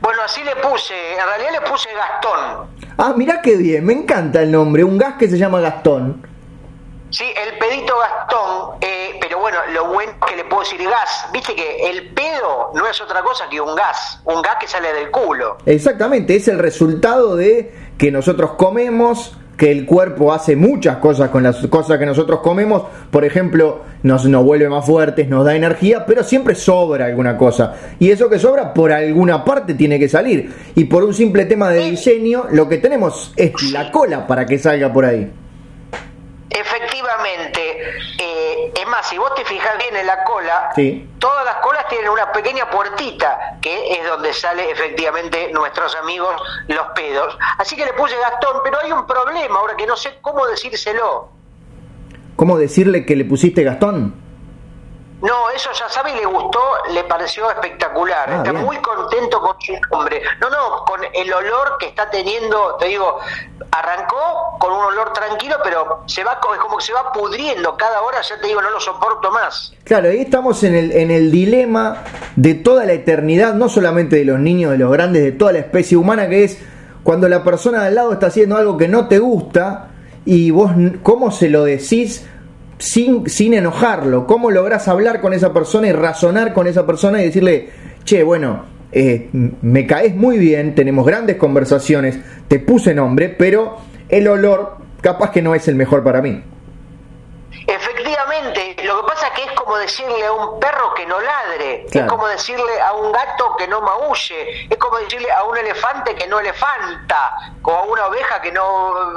Bueno, 0.00 0.22
así 0.24 0.42
le 0.42 0.56
puse, 0.56 0.94
en 1.12 1.26
realidad 1.26 1.50
le 1.60 1.70
puse 1.70 1.88
Gastón. 1.92 2.68
Ah, 2.96 3.12
mirá 3.14 3.42
qué 3.42 3.56
bien, 3.56 3.84
me 3.84 3.92
encanta 3.92 4.40
el 4.40 4.50
nombre, 4.50 4.84
un 4.84 4.96
gas 4.96 5.16
que 5.18 5.28
se 5.28 5.36
llama 5.36 5.60
Gastón. 5.60 6.26
Sí, 7.10 7.24
el 7.24 7.58
pedito 7.58 7.94
Gastón, 7.98 8.78
eh, 8.80 9.18
pero 9.20 9.40
bueno, 9.40 9.58
lo 9.72 9.88
bueno 9.88 10.12
es 10.12 10.28
que 10.30 10.36
le 10.36 10.44
puedo 10.44 10.62
decir 10.62 10.82
gas. 10.88 11.26
Viste 11.32 11.54
que 11.54 11.90
el 11.90 12.14
pedo 12.14 12.70
no 12.74 12.86
es 12.86 13.00
otra 13.00 13.20
cosa 13.22 13.48
que 13.50 13.60
un 13.60 13.74
gas, 13.74 14.20
un 14.24 14.40
gas 14.40 14.56
que 14.60 14.68
sale 14.68 14.92
del 14.92 15.10
culo. 15.10 15.58
Exactamente, 15.66 16.36
es 16.36 16.46
el 16.46 16.58
resultado 16.58 17.34
de 17.34 17.74
que 17.98 18.12
nosotros 18.12 18.52
comemos, 18.52 19.36
que 19.56 19.70
el 19.70 19.86
cuerpo 19.86 20.32
hace 20.32 20.54
muchas 20.54 20.98
cosas 20.98 21.30
con 21.30 21.42
las 21.42 21.66
cosas 21.68 21.98
que 21.98 22.06
nosotros 22.06 22.40
comemos, 22.40 22.82
por 23.10 23.24
ejemplo, 23.24 23.82
nos, 24.02 24.26
nos 24.26 24.44
vuelve 24.44 24.68
más 24.68 24.84
fuertes, 24.84 25.28
nos 25.28 25.44
da 25.44 25.56
energía, 25.56 26.04
pero 26.06 26.22
siempre 26.22 26.54
sobra 26.54 27.06
alguna 27.06 27.36
cosa. 27.36 27.74
Y 27.98 28.10
eso 28.10 28.28
que 28.28 28.38
sobra 28.38 28.74
por 28.74 28.92
alguna 28.92 29.44
parte 29.44 29.74
tiene 29.74 29.98
que 29.98 30.08
salir. 30.08 30.52
Y 30.74 30.84
por 30.84 31.04
un 31.04 31.14
simple 31.14 31.46
tema 31.46 31.70
de 31.70 31.90
diseño, 31.90 32.44
lo 32.50 32.68
que 32.68 32.78
tenemos 32.78 33.32
es 33.36 33.52
la 33.72 33.90
cola 33.90 34.26
para 34.26 34.44
que 34.44 34.58
salga 34.58 34.92
por 34.92 35.04
ahí. 35.04 35.30
Efectivamente, 36.50 37.60
eh, 38.18 38.35
es 38.74 38.86
más, 38.88 39.08
si 39.08 39.18
vos 39.18 39.34
te 39.34 39.44
fijas 39.44 39.76
bien 39.78 39.96
en 39.96 40.06
la 40.06 40.24
cola, 40.24 40.70
todas 41.18 41.44
las 41.44 41.56
colas 41.56 41.86
tienen 41.88 42.08
una 42.08 42.32
pequeña 42.32 42.68
puertita 42.70 43.58
que 43.60 43.92
es 43.92 44.06
donde 44.06 44.32
sale 44.32 44.70
efectivamente 44.70 45.50
nuestros 45.52 45.94
amigos 45.96 46.34
los 46.68 46.86
pedos. 46.94 47.36
Así 47.58 47.76
que 47.76 47.84
le 47.84 47.92
puse 47.92 48.16
Gastón, 48.18 48.60
pero 48.64 48.78
hay 48.82 48.92
un 48.92 49.06
problema 49.06 49.58
ahora 49.58 49.76
que 49.76 49.86
no 49.86 49.96
sé 49.96 50.18
cómo 50.20 50.46
decírselo. 50.46 51.28
¿Cómo 52.36 52.58
decirle 52.58 53.06
que 53.06 53.16
le 53.16 53.24
pusiste 53.24 53.62
Gastón? 53.62 54.25
No, 55.22 55.50
eso 55.54 55.70
ya 55.72 55.88
sabe 55.88 56.12
y 56.12 56.16
le 56.16 56.26
gustó, 56.26 56.60
le 56.92 57.02
pareció 57.04 57.50
espectacular. 57.50 58.28
Ah, 58.28 58.36
está 58.36 58.52
bien. 58.52 58.64
muy 58.64 58.76
contento 58.78 59.40
con 59.40 59.56
su 59.60 59.72
nombre. 59.90 60.20
No, 60.40 60.50
no, 60.50 60.84
con 60.84 61.00
el 61.12 61.32
olor 61.32 61.78
que 61.80 61.86
está 61.86 62.10
teniendo, 62.10 62.76
te 62.78 62.86
digo, 62.86 63.18
arrancó 63.70 64.56
con 64.58 64.72
un 64.72 64.84
olor 64.84 65.12
tranquilo, 65.14 65.56
pero 65.64 66.02
se 66.06 66.22
va 66.22 66.32
es 66.32 66.60
como 66.60 66.76
que 66.76 66.84
se 66.84 66.92
va 66.92 67.12
pudriendo 67.12 67.76
cada 67.76 68.02
hora, 68.02 68.20
ya 68.20 68.38
te 68.38 68.46
digo, 68.46 68.60
no 68.60 68.70
lo 68.70 68.80
soporto 68.80 69.30
más. 69.30 69.72
Claro, 69.84 70.10
ahí 70.10 70.20
estamos 70.20 70.62
en 70.64 70.74
el, 70.74 70.92
en 70.92 71.10
el 71.10 71.30
dilema 71.30 72.04
de 72.36 72.54
toda 72.54 72.84
la 72.84 72.92
eternidad, 72.92 73.54
no 73.54 73.70
solamente 73.70 74.16
de 74.16 74.24
los 74.26 74.38
niños, 74.38 74.72
de 74.72 74.78
los 74.78 74.92
grandes, 74.92 75.22
de 75.24 75.32
toda 75.32 75.52
la 75.52 75.60
especie 75.60 75.96
humana, 75.96 76.28
que 76.28 76.44
es 76.44 76.62
cuando 77.02 77.28
la 77.28 77.42
persona 77.42 77.80
de 77.80 77.86
al 77.88 77.94
lado 77.94 78.12
está 78.12 78.26
haciendo 78.26 78.56
algo 78.56 78.76
que 78.76 78.88
no 78.88 79.08
te 79.08 79.18
gusta 79.18 79.88
y 80.26 80.50
vos, 80.50 80.72
¿cómo 81.02 81.30
se 81.30 81.48
lo 81.48 81.64
decís 81.64 82.26
sin, 82.78 83.28
sin 83.28 83.54
enojarlo? 83.54 84.26
¿Cómo 84.26 84.50
lográs 84.50 84.88
hablar 84.88 85.20
con 85.20 85.32
esa 85.32 85.52
persona 85.52 85.88
y 85.88 85.92
razonar 85.92 86.52
con 86.52 86.66
esa 86.66 86.86
persona 86.86 87.20
y 87.20 87.26
decirle, 87.26 87.68
che, 88.04 88.22
bueno, 88.22 88.64
eh, 88.92 89.28
me 89.32 89.86
caes 89.86 90.14
muy 90.14 90.38
bien, 90.38 90.74
tenemos 90.74 91.06
grandes 91.06 91.36
conversaciones, 91.36 92.18
te 92.48 92.58
puse 92.58 92.94
nombre, 92.94 93.28
pero 93.28 93.76
el 94.08 94.28
olor 94.28 94.76
capaz 95.00 95.30
que 95.30 95.42
no 95.42 95.54
es 95.54 95.68
el 95.68 95.74
mejor 95.74 96.02
para 96.02 96.22
mí? 96.22 96.42
Como 99.66 99.78
decirle 99.78 100.24
a 100.24 100.32
un 100.32 100.60
perro 100.60 100.94
que 100.94 101.04
no 101.06 101.20
ladre, 101.20 101.86
Claro. 101.90 102.06
es 102.06 102.12
como 102.12 102.28
decirle 102.28 102.80
a 102.80 102.92
un 102.92 103.10
gato 103.10 103.56
que 103.58 103.66
no 103.66 103.80
maulle, 103.80 104.66
es 104.70 104.76
como 104.78 104.96
decirle 104.98 105.28
a 105.32 105.42
un 105.42 105.56
elefante 105.58 106.14
que 106.14 106.28
no 106.28 106.38
elefanta, 106.38 107.32
o 107.62 107.72
a 107.72 107.82
una 107.82 108.06
oveja 108.06 108.40
que 108.40 108.52
no 108.52 108.62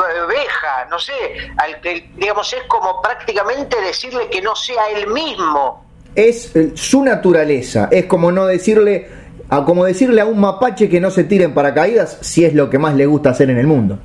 eh, 0.10 0.22
oveja, 0.22 0.86
no 0.90 0.98
sé, 0.98 1.14
al 1.58 1.80
que, 1.82 2.10
digamos, 2.16 2.52
es 2.52 2.64
como 2.64 3.00
prácticamente 3.00 3.80
decirle 3.80 4.28
que 4.30 4.42
no 4.42 4.56
sea 4.56 4.90
él 4.90 5.06
mismo. 5.08 5.86
es 6.16 6.56
eh, 6.56 6.72
su 6.76 7.04
naturaleza. 7.04 7.88
Es 7.92 8.08
como 8.08 8.32
no 8.32 8.48
decirle, 8.48 9.08
a, 9.52 9.64
como 9.64 9.86
decirle 9.86 10.22
a 10.22 10.26
un 10.26 10.40
mapache 10.40 10.90
que 10.90 11.00
no 11.00 11.12
se 11.12 11.26
tire 11.26 11.44
en 11.46 11.54
paracaídas 11.54 12.18
si 12.22 12.44
es 12.44 12.56
lo 12.56 12.72
que 12.72 12.80
más 12.80 12.96
le 12.96 13.06
gusta 13.06 13.30
hacer 13.30 13.52
en 13.52 13.60
el 13.60 13.68
mundo. 13.68 14.00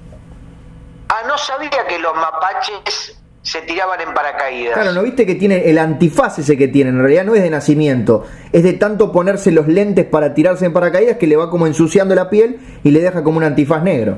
Ah, 1.09 1.23
no 1.27 1.39
sabía 1.39 1.87
que 1.89 1.99
los 1.99 2.15
mapaches 2.15 3.17
se 3.45 3.61
tiraban 3.61 4.01
en 4.01 4.15
paracaídas. 4.15 4.73
Claro, 4.73 4.93
¿no 4.93 5.03
viste 5.03 5.27
que 5.27 5.35
tiene 5.35 5.69
el 5.69 5.79
antifaz 5.79 6.39
ese 6.39 6.57
que 6.57 6.67
tiene? 6.67 6.91
En 6.91 6.99
realidad 6.99 7.25
no 7.25 7.35
es 7.35 7.43
de 7.43 7.51
nacimiento, 7.51 8.25
es 8.53 8.63
de 8.63 8.73
tanto 8.73 9.13
ponerse 9.13 9.53
los 9.53 9.69
lentes 9.69 10.07
para 10.07 10.33
tirarse 10.33 10.65
en 10.65 10.73
paracaídas 10.73 11.19
que 11.19 11.27
le 11.27 11.37
va 11.37 11.51
como 11.51 11.67
ensuciando 11.67 12.15
la 12.15 12.31
piel 12.31 12.59
y 12.83 12.91
le 12.91 13.01
deja 13.01 13.23
como 13.23 13.37
un 13.37 13.45
antifaz 13.45 13.83
negro. 13.83 14.17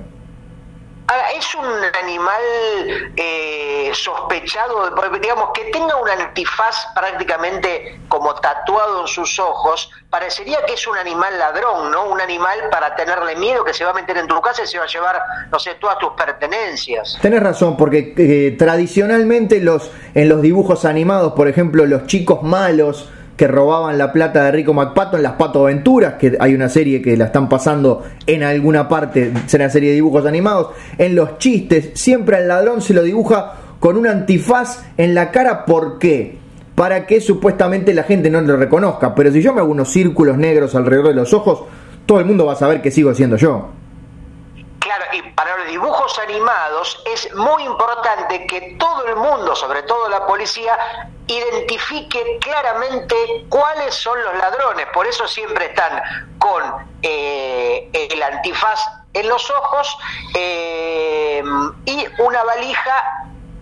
Ahora, 1.08 1.24
es 1.36 1.54
un 1.56 1.64
animal 2.04 2.42
eh, 3.16 3.55
sospechado, 3.96 4.90
digamos, 5.20 5.50
que 5.54 5.70
tenga 5.70 5.96
un 5.96 6.08
antifaz 6.08 6.86
prácticamente 6.94 8.00
como 8.08 8.34
tatuado 8.34 9.02
en 9.02 9.06
sus 9.06 9.38
ojos, 9.38 9.90
parecería 10.10 10.58
que 10.66 10.74
es 10.74 10.86
un 10.86 10.96
animal 10.96 11.38
ladrón, 11.38 11.90
¿no? 11.90 12.06
Un 12.06 12.20
animal 12.20 12.58
para 12.70 12.94
tenerle 12.94 13.36
miedo, 13.36 13.64
que 13.64 13.74
se 13.74 13.84
va 13.84 13.90
a 13.90 13.94
meter 13.94 14.16
en 14.18 14.26
tu 14.26 14.40
casa 14.40 14.62
y 14.62 14.66
se 14.66 14.78
va 14.78 14.84
a 14.84 14.88
llevar, 14.88 15.20
no 15.50 15.58
sé, 15.58 15.74
todas 15.74 15.98
tus 15.98 16.12
pertenencias. 16.12 17.18
Tenés 17.20 17.42
razón, 17.42 17.76
porque 17.76 18.14
eh, 18.16 18.56
tradicionalmente 18.58 19.60
los, 19.60 19.90
en 20.14 20.28
los 20.28 20.42
dibujos 20.42 20.84
animados, 20.84 21.32
por 21.32 21.48
ejemplo, 21.48 21.86
los 21.86 22.06
chicos 22.06 22.42
malos 22.42 23.08
que 23.36 23.46
robaban 23.46 23.98
la 23.98 24.12
plata 24.12 24.44
de 24.44 24.52
Rico 24.52 24.72
McPato 24.72 25.16
en 25.16 25.22
las 25.22 25.32
Pato 25.32 25.64
Aventuras, 25.64 26.14
que 26.14 26.36
hay 26.40 26.54
una 26.54 26.68
serie 26.68 27.02
que 27.02 27.16
la 27.16 27.26
están 27.26 27.48
pasando 27.48 28.04
en 28.26 28.42
alguna 28.42 28.88
parte, 28.88 29.32
será 29.46 29.68
serie 29.68 29.90
de 29.90 29.96
dibujos 29.96 30.24
animados, 30.26 30.74
en 30.96 31.14
los 31.14 31.38
chistes, 31.38 31.90
siempre 31.94 32.36
al 32.36 32.48
ladrón 32.48 32.80
se 32.80 32.94
lo 32.94 33.02
dibuja 33.02 33.56
con 33.80 33.96
un 33.96 34.06
antifaz 34.06 34.84
en 34.96 35.14
la 35.14 35.30
cara, 35.30 35.64
¿por 35.64 35.98
qué? 35.98 36.38
Para 36.74 37.06
que 37.06 37.20
supuestamente 37.20 37.94
la 37.94 38.02
gente 38.02 38.30
no 38.30 38.40
lo 38.40 38.56
reconozca, 38.56 39.14
pero 39.14 39.30
si 39.30 39.42
yo 39.42 39.52
me 39.52 39.60
hago 39.60 39.70
unos 39.70 39.90
círculos 39.90 40.36
negros 40.36 40.74
alrededor 40.74 41.08
de 41.08 41.14
los 41.14 41.32
ojos, 41.32 41.62
todo 42.06 42.20
el 42.20 42.24
mundo 42.24 42.46
va 42.46 42.52
a 42.52 42.56
saber 42.56 42.82
que 42.82 42.90
sigo 42.90 43.14
siendo 43.14 43.36
yo. 43.36 43.68
Claro, 44.78 45.04
y 45.12 45.22
para 45.32 45.56
los 45.58 45.68
dibujos 45.68 46.18
animados 46.20 47.02
es 47.12 47.34
muy 47.34 47.64
importante 47.64 48.46
que 48.46 48.76
todo 48.78 49.06
el 49.06 49.16
mundo, 49.16 49.56
sobre 49.56 49.82
todo 49.82 50.08
la 50.08 50.26
policía, 50.26 50.72
identifique 51.26 52.38
claramente 52.40 53.16
cuáles 53.48 53.94
son 53.94 54.22
los 54.22 54.36
ladrones. 54.36 54.86
Por 54.94 55.06
eso 55.06 55.26
siempre 55.26 55.66
están 55.66 56.00
con 56.38 56.62
eh, 57.02 57.90
el 57.92 58.22
antifaz 58.22 58.80
en 59.12 59.28
los 59.28 59.50
ojos 59.50 59.98
eh, 60.34 61.42
y 61.86 62.06
una 62.18 62.44
valija 62.44 63.15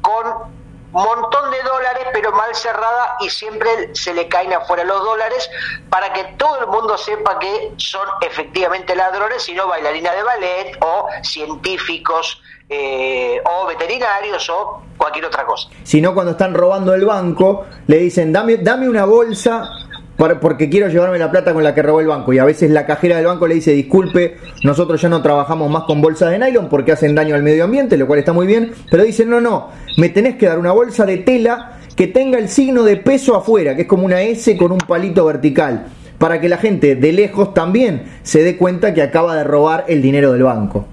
con 0.04 0.52
montón 0.94 1.50
de 1.50 1.60
dólares, 1.62 2.06
pero 2.12 2.30
mal 2.30 2.54
cerrada 2.54 3.16
y 3.20 3.28
siempre 3.28 3.94
se 3.94 4.14
le 4.14 4.28
caen 4.28 4.52
afuera 4.52 4.84
los 4.84 5.02
dólares 5.02 5.50
para 5.90 6.12
que 6.12 6.22
todo 6.36 6.60
el 6.60 6.66
mundo 6.68 6.96
sepa 6.96 7.38
que 7.40 7.72
son 7.78 8.06
efectivamente 8.20 8.94
ladrones 8.94 9.48
y 9.48 9.54
no 9.54 9.66
bailarinas 9.66 10.14
de 10.14 10.22
ballet 10.22 10.76
o 10.80 11.08
científicos 11.22 12.40
eh, 12.68 13.42
o 13.44 13.66
veterinarios 13.66 14.48
o 14.50 14.82
cualquier 14.96 15.24
otra 15.24 15.44
cosa. 15.44 15.68
Si 15.82 16.00
no, 16.00 16.14
cuando 16.14 16.32
están 16.32 16.54
robando 16.54 16.94
el 16.94 17.04
banco, 17.04 17.66
le 17.88 17.98
dicen, 17.98 18.32
dame, 18.32 18.58
dame 18.58 18.88
una 18.88 19.04
bolsa 19.04 19.68
porque 20.16 20.70
quiero 20.70 20.88
llevarme 20.88 21.18
la 21.18 21.30
plata 21.30 21.52
con 21.52 21.64
la 21.64 21.74
que 21.74 21.82
robó 21.82 22.00
el 22.00 22.06
banco. 22.06 22.32
Y 22.32 22.38
a 22.38 22.44
veces 22.44 22.70
la 22.70 22.86
cajera 22.86 23.16
del 23.16 23.26
banco 23.26 23.46
le 23.46 23.56
dice, 23.56 23.72
disculpe, 23.72 24.38
nosotros 24.62 25.00
ya 25.00 25.08
no 25.08 25.22
trabajamos 25.22 25.70
más 25.70 25.84
con 25.84 26.00
bolsas 26.00 26.30
de 26.30 26.38
nylon 26.38 26.68
porque 26.68 26.92
hacen 26.92 27.14
daño 27.14 27.34
al 27.34 27.42
medio 27.42 27.64
ambiente, 27.64 27.96
lo 27.96 28.06
cual 28.06 28.20
está 28.20 28.32
muy 28.32 28.46
bien. 28.46 28.72
Pero 28.90 29.02
dicen, 29.02 29.28
no, 29.28 29.40
no, 29.40 29.70
me 29.96 30.08
tenés 30.08 30.36
que 30.36 30.46
dar 30.46 30.58
una 30.58 30.72
bolsa 30.72 31.04
de 31.04 31.18
tela 31.18 31.78
que 31.96 32.06
tenga 32.06 32.38
el 32.38 32.48
signo 32.48 32.82
de 32.84 32.96
peso 32.96 33.36
afuera, 33.36 33.74
que 33.74 33.82
es 33.82 33.88
como 33.88 34.04
una 34.04 34.22
S 34.22 34.56
con 34.56 34.72
un 34.72 34.78
palito 34.78 35.24
vertical, 35.24 35.86
para 36.18 36.40
que 36.40 36.48
la 36.48 36.58
gente 36.58 36.94
de 36.94 37.12
lejos 37.12 37.52
también 37.54 38.18
se 38.22 38.42
dé 38.42 38.56
cuenta 38.56 38.94
que 38.94 39.02
acaba 39.02 39.34
de 39.36 39.44
robar 39.44 39.84
el 39.88 40.00
dinero 40.00 40.32
del 40.32 40.44
banco. 40.44 40.86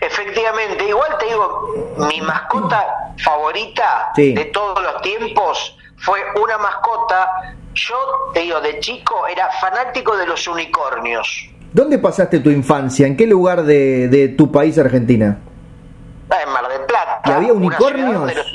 Efectivamente, 0.00 0.88
igual 0.88 1.08
te 1.18 1.26
digo, 1.26 1.94
mi 2.08 2.20
mascota 2.20 2.84
favorita 3.18 4.12
Sí. 4.14 4.34
de 4.34 4.44
todos 4.46 4.80
los 4.82 5.02
tiempos 5.02 5.77
fue 6.00 6.20
una 6.42 6.58
mascota, 6.58 7.54
yo 7.74 7.96
te 8.34 8.40
digo, 8.40 8.60
de 8.60 8.78
chico 8.80 9.26
era 9.26 9.50
fanático 9.60 10.16
de 10.16 10.26
los 10.26 10.46
unicornios. 10.46 11.48
¿Dónde 11.72 11.98
pasaste 11.98 12.40
tu 12.40 12.50
infancia? 12.50 13.06
¿En 13.06 13.16
qué 13.16 13.26
lugar 13.26 13.62
de, 13.62 14.08
de 14.08 14.28
tu 14.28 14.50
país, 14.50 14.78
Argentina? 14.78 15.38
Ah, 16.30 16.42
En 16.46 16.52
Mar 16.52 16.68
del 16.68 16.82
Plata. 16.86 17.20
¿Y 17.26 17.30
había 17.30 17.52
unicornios? 17.52 18.34
los 18.34 18.46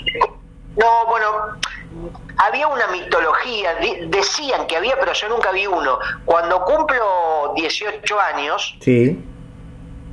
No, 0.76 1.06
bueno, 1.08 1.28
había 2.38 2.68
una 2.68 2.88
mitología, 2.88 3.76
decían 4.08 4.66
que 4.68 4.78
había, 4.78 5.00
pero 5.00 5.14
yo 5.14 5.30
nunca 5.30 5.52
vi 5.52 5.68
uno. 5.68 6.00
Cuando 6.26 6.64
cumplo 6.66 7.54
18 7.56 8.20
años, 8.20 8.76
Sí. 8.82 9.24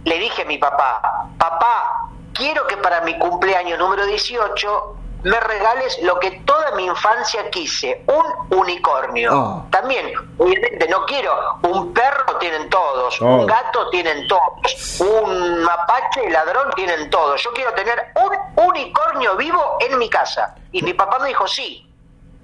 le 0.05 0.19
dije 0.19 0.43
a 0.43 0.45
mi 0.45 0.59
papá, 0.59 1.01
papá, 1.39 2.09
quiero 2.35 2.67
que 2.67 2.77
para 2.77 3.01
mi 3.03 3.19
cumpleaños 3.19 3.79
número 3.79 4.05
18 4.07 4.97
me 5.23 5.39
regales 5.41 5.99
lo 6.03 6.19
que 6.19 6.31
toda 6.45 6.73
mi 6.77 6.87
infancia 6.87 7.49
quise, 7.51 8.05
un 8.07 8.59
unicornio. 8.59 9.31
Ah. 9.33 9.65
También, 9.71 10.13
obviamente, 10.39 10.89
no 10.89 11.05
quiero, 11.07 11.33
un 11.63 11.93
perro 11.93 12.37
tienen 12.39 12.69
todos, 12.71 13.19
Todo. 13.19 13.29
un 13.29 13.47
gato 13.47 13.91
tienen 13.91 14.27
todos, 14.29 15.01
un 15.01 15.63
mapache 15.63 16.29
ladrón 16.31 16.71
tienen 16.75 17.11
todos. 17.11 17.43
Yo 17.43 17.53
quiero 17.53 17.73
tener 17.75 18.13
un 18.17 18.65
unicornio 18.69 19.37
vivo 19.37 19.77
en 19.81 19.99
mi 19.99 20.09
casa. 20.09 20.55
Y 20.73 20.83
mi 20.83 20.95
papá 20.95 21.19
me 21.19 21.29
dijo, 21.29 21.47
sí, 21.47 21.87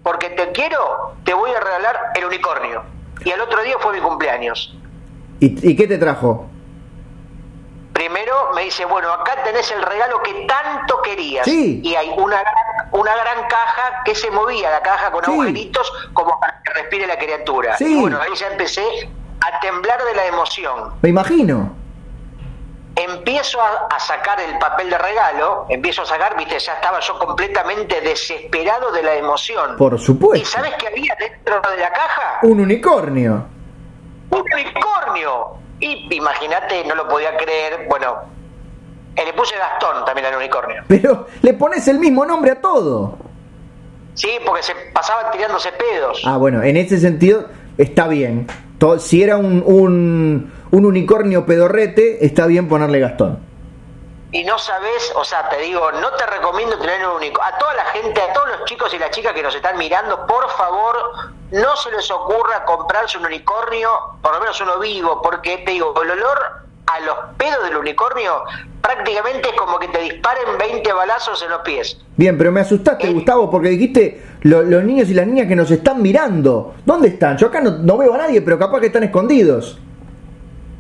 porque 0.03 0.31
te 0.31 0.53
quiero, 0.53 1.15
te 1.25 1.35
voy 1.35 1.51
a 1.53 1.61
regalar 1.61 2.13
el 2.15 2.25
unicornio. 2.27 2.83
Y 3.25 3.33
al 3.33 3.41
otro 3.41 3.63
día 3.63 3.77
fue 3.81 3.93
mi 3.95 4.01
cumpleaños. 4.01 4.75
¿Y, 5.41 5.71
y 5.71 5.77
qué 5.77 5.87
te 5.87 5.99
trajo? 5.99 6.47
Primero 7.93 8.53
me 8.55 8.65
dice, 8.65 8.85
bueno, 8.85 9.11
acá 9.11 9.43
tenés 9.43 9.71
el 9.73 9.81
regalo 9.81 10.21
que 10.23 10.45
tanto 10.47 11.01
querías. 11.01 11.47
Sí. 11.47 11.81
Y 11.83 11.95
hay 11.95 12.11
una 12.11 12.41
gran, 12.43 12.55
una 12.97 13.15
gran 13.17 13.47
caja 13.49 14.03
que 14.05 14.15
se 14.15 14.31
movía, 14.31 14.71
la 14.71 14.81
caja 14.83 15.11
con 15.11 15.25
Sí. 15.25 15.31
agujeritos 15.31 15.93
como 16.13 16.39
para 16.41 16.61
que 16.63 16.73
respire 16.75 17.07
la 17.07 17.19
criatura. 17.19 17.77
Sí. 17.77 17.97
Y 17.97 18.01
bueno, 18.01 18.21
ahí 18.21 18.35
ya 18.35 18.49
empecé 18.49 18.85
a 19.41 19.61
temblar 19.61 20.03
de 20.05 20.15
la 20.15 20.27
emoción. 20.27 20.95
Me 21.03 21.09
imagino. 21.11 21.75
Empiezo 22.97 23.61
a, 23.61 23.95
a 23.95 24.01
sacar 24.01 24.41
el 24.41 24.57
papel 24.59 24.89
de 24.89 24.97
regalo, 24.97 25.67
empiezo 25.69 26.01
a 26.03 26.07
sacar, 26.07 26.35
viste, 26.35 26.59
ya 26.59 26.73
estaba 26.75 26.99
yo 27.01 27.19
completamente 27.19 28.01
desesperado 28.01 28.91
de 28.91 29.03
la 29.03 29.15
emoción. 29.17 29.77
Por 29.77 29.95
¿Y 29.95 29.99
supuesto. 29.99 30.49
sabes 30.49 30.73
qué 30.79 30.87
había 30.89 31.15
dentro 31.19 31.61
de 31.71 31.77
la 31.77 31.91
caja? 31.93 32.39
Un 32.43 32.61
unicornio. 32.61 33.45
un 34.31 34.45
unicornio. 34.53 35.57
Y 35.79 36.09
imagínate, 36.17 36.85
no 36.87 36.95
lo 36.95 37.07
podía 37.07 37.37
creer. 37.37 37.87
Bueno, 37.87 38.17
le 39.25 39.33
puse 39.33 39.57
Gastón 39.57 40.05
también 40.05 40.27
al 40.27 40.37
unicornio. 40.37 40.83
Pero 40.89 41.27
le 41.43 41.55
pones 41.55 41.87
el 41.89 41.99
mismo 41.99 42.25
nombre 42.27 42.51
a 42.53 42.61
todo. 42.61 43.17
Sí, 44.15 44.39
porque 44.47 44.63
se 44.63 44.75
pasaban 44.93 45.31
tirándose 45.33 45.71
pedos. 45.73 46.23
Ah, 46.25 46.37
bueno, 46.39 46.63
en 46.63 46.77
ese 46.77 46.99
sentido 46.99 47.47
está 47.79 48.09
bien. 48.09 48.47
Si 48.99 49.23
era 49.23 49.37
un, 49.39 49.63
un, 49.65 50.53
un 50.71 50.85
unicornio 50.87 51.47
pedorrete, 51.47 52.25
está 52.25 52.47
bien 52.47 52.69
ponerle 52.69 53.01
Gastón. 53.01 53.41
y 54.33 54.45
no 54.45 54.59
sabes, 54.59 55.13
o 55.17 55.25
sea, 55.25 55.49
te 55.49 55.59
digo, 55.63 55.91
no 55.93 56.11
te 56.13 56.27
recomiendo 56.27 56.79
tener 56.79 57.07
un 57.09 57.17
único. 57.17 57.43
A 57.43 57.57
toda 57.59 57.73
la 57.75 57.85
gente, 57.87 58.21
a 58.21 58.33
todos 58.35 58.49
los 58.49 58.65
chicos 58.67 58.93
y 58.93 58.99
las 58.99 59.11
chicas 59.11 59.33
que 59.33 59.43
nos 59.43 59.55
están 59.55 59.79
mirando, 59.79 60.27
por 60.27 60.49
favor, 60.51 60.97
no 61.53 61.77
se 61.77 61.91
les 61.93 62.11
ocurra 62.11 62.65
comprarse 62.65 63.17
un 63.19 63.25
unicornio, 63.27 63.89
por 64.21 64.35
lo 64.35 64.41
menos 64.41 64.61
uno 64.61 64.79
vivo, 64.79 65.23
porque 65.23 65.59
te 65.59 65.71
digo, 65.73 65.95
el 66.03 66.11
olor 66.11 66.39
a 66.87 67.01
los 67.01 67.17
pedos 67.39 67.65
del 67.65 67.77
unicornio 67.79 68.43
prácticamente 68.87 69.49
es 69.49 69.55
como 69.57 69.79
que 69.79 69.89
te 69.89 69.99
disparen 69.99 70.57
20 70.59 70.93
balazos 70.93 71.43
en 71.43 71.51
los 71.51 71.61
pies. 71.63 71.99
Bien, 72.17 72.39
pero 72.39 72.53
me 72.53 72.61
asustaste, 72.61 73.09
Eh. 73.09 73.13
Gustavo, 73.13 73.51
porque 73.51 73.69
dijiste 73.71 74.23
lo- 74.43 74.63
los 74.63 74.85
niños 74.85 75.09
y 75.09 75.15
las 75.15 75.27
niñas 75.27 75.49
que 75.49 75.57
nos 75.57 75.71
están 75.71 76.01
mirando. 76.01 76.75
¿Dónde 76.85 77.09
están? 77.09 77.37
Yo 77.37 77.49
acá 77.49 77.61
no, 77.61 77.71
no 77.73 77.97
veo 77.97 78.15
a 78.15 78.19
nadie, 78.19 78.41
pero 78.43 78.59
capaz 78.59 78.81
que 78.81 78.87
están 78.87 79.03
escondidos. 79.03 79.79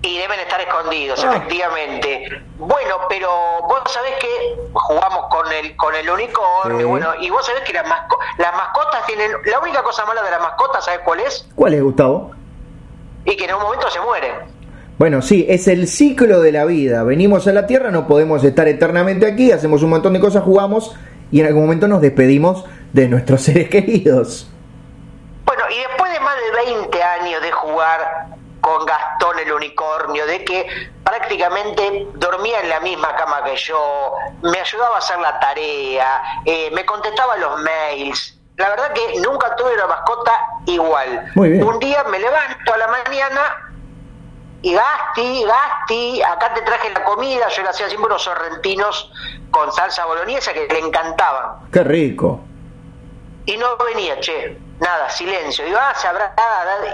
Y 0.02 0.18
deben 0.18 0.38
estar 0.38 0.60
escondidos, 0.60 1.24
Ah. 1.24 1.32
efectivamente. 1.36 2.42
Bueno, 2.58 2.96
pero 3.08 3.28
vos 3.62 3.80
sabés 3.92 4.12
que 4.20 4.28
jugamos 4.72 5.26
con 5.28 5.50
el 5.52 5.74
con 5.76 5.94
el 5.94 6.08
unicornio, 6.08 6.78
Sí. 6.78 6.84
bueno, 6.84 7.08
y 7.20 7.30
vos 7.30 7.44
sabés 7.44 7.62
que 7.62 7.72
las, 7.72 7.86
masco- 7.86 8.18
las 8.38 8.52
mascotas 8.54 9.04
tienen... 9.06 9.32
La 9.46 9.58
única 9.58 9.82
cosa 9.82 10.04
mala 10.06 10.22
de 10.22 10.30
las 10.30 10.40
mascotas, 10.40 10.84
¿sabés 10.84 11.00
cuál 11.04 11.20
es? 11.20 11.48
¿Cuál 11.56 11.74
es, 11.74 11.82
Gustavo? 11.82 12.30
Y 13.24 13.36
que 13.36 13.46
en 13.46 13.54
un 13.56 13.62
momento 13.62 13.90
se 13.90 14.00
mueren. 14.00 14.32
Bueno, 14.98 15.20
sí, 15.20 15.44
es 15.48 15.68
el 15.68 15.88
ciclo 15.88 16.40
de 16.40 16.52
la 16.52 16.64
vida. 16.64 17.02
Venimos 17.02 17.46
a 17.46 17.52
la 17.52 17.66
Tierra, 17.66 17.90
no 17.90 18.06
podemos 18.06 18.42
estar 18.44 18.66
eternamente 18.66 19.26
aquí, 19.26 19.52
hacemos 19.52 19.82
un 19.82 19.90
montón 19.90 20.14
de 20.14 20.20
cosas, 20.20 20.42
jugamos 20.42 20.96
y 21.30 21.40
en 21.40 21.46
algún 21.46 21.64
momento 21.64 21.86
nos 21.86 22.00
despedimos 22.00 22.64
de 22.94 23.08
nuestros 23.08 23.42
seres 23.42 23.68
queridos. 23.68 24.50
Bueno, 25.44 25.64
y 25.70 25.78
después 25.78 26.10
de 26.12 26.20
más 26.20 26.34
de 26.36 26.72
20 26.72 27.02
años 27.02 27.42
de 27.42 27.52
jugar 27.52 28.26
con 28.62 28.86
Gastón 28.86 29.38
el 29.38 29.52
unicornio, 29.52 30.26
de 30.26 30.42
que 30.44 30.66
prácticamente 31.04 32.08
dormía 32.14 32.62
en 32.62 32.70
la 32.70 32.80
misma 32.80 33.14
cama 33.16 33.44
que 33.44 33.54
yo, 33.54 34.14
me 34.42 34.58
ayudaba 34.58 34.96
a 34.96 34.98
hacer 34.98 35.18
la 35.18 35.38
tarea, 35.38 36.22
eh, 36.46 36.70
me 36.74 36.86
contestaba 36.86 37.36
los 37.36 37.60
mails. 37.60 38.40
La 38.56 38.70
verdad 38.70 38.92
que 38.94 39.20
nunca 39.20 39.54
tuve 39.56 39.74
una 39.74 39.86
mascota 39.86 40.32
igual. 40.64 41.30
Muy 41.34 41.50
bien. 41.50 41.64
Un 41.64 41.78
día 41.78 42.02
me 42.04 42.18
levanto 42.18 42.72
a 42.72 42.78
la 42.78 42.86
mañana 42.88 43.65
y 44.66 44.74
Gasti, 44.74 45.44
Gasti, 45.44 46.22
acá 46.22 46.52
te 46.54 46.62
traje 46.62 46.90
la 46.90 47.04
comida, 47.04 47.46
yo 47.48 47.62
le 47.62 47.68
hacía 47.68 47.88
siempre 47.88 48.06
unos 48.08 48.22
sorrentinos 48.22 49.12
con 49.52 49.70
salsa 49.72 50.04
boloñesa 50.06 50.52
que 50.52 50.66
le 50.66 50.78
encantaban. 50.80 51.70
Qué 51.72 51.84
rico. 51.84 52.40
Y 53.44 53.56
no 53.58 53.76
venía, 53.76 54.18
che, 54.18 54.58
nada, 54.80 55.08
silencio. 55.08 55.64
Digo, 55.64 55.78
ah, 55.80 55.92
se 55.94 56.08
habrá 56.08 56.34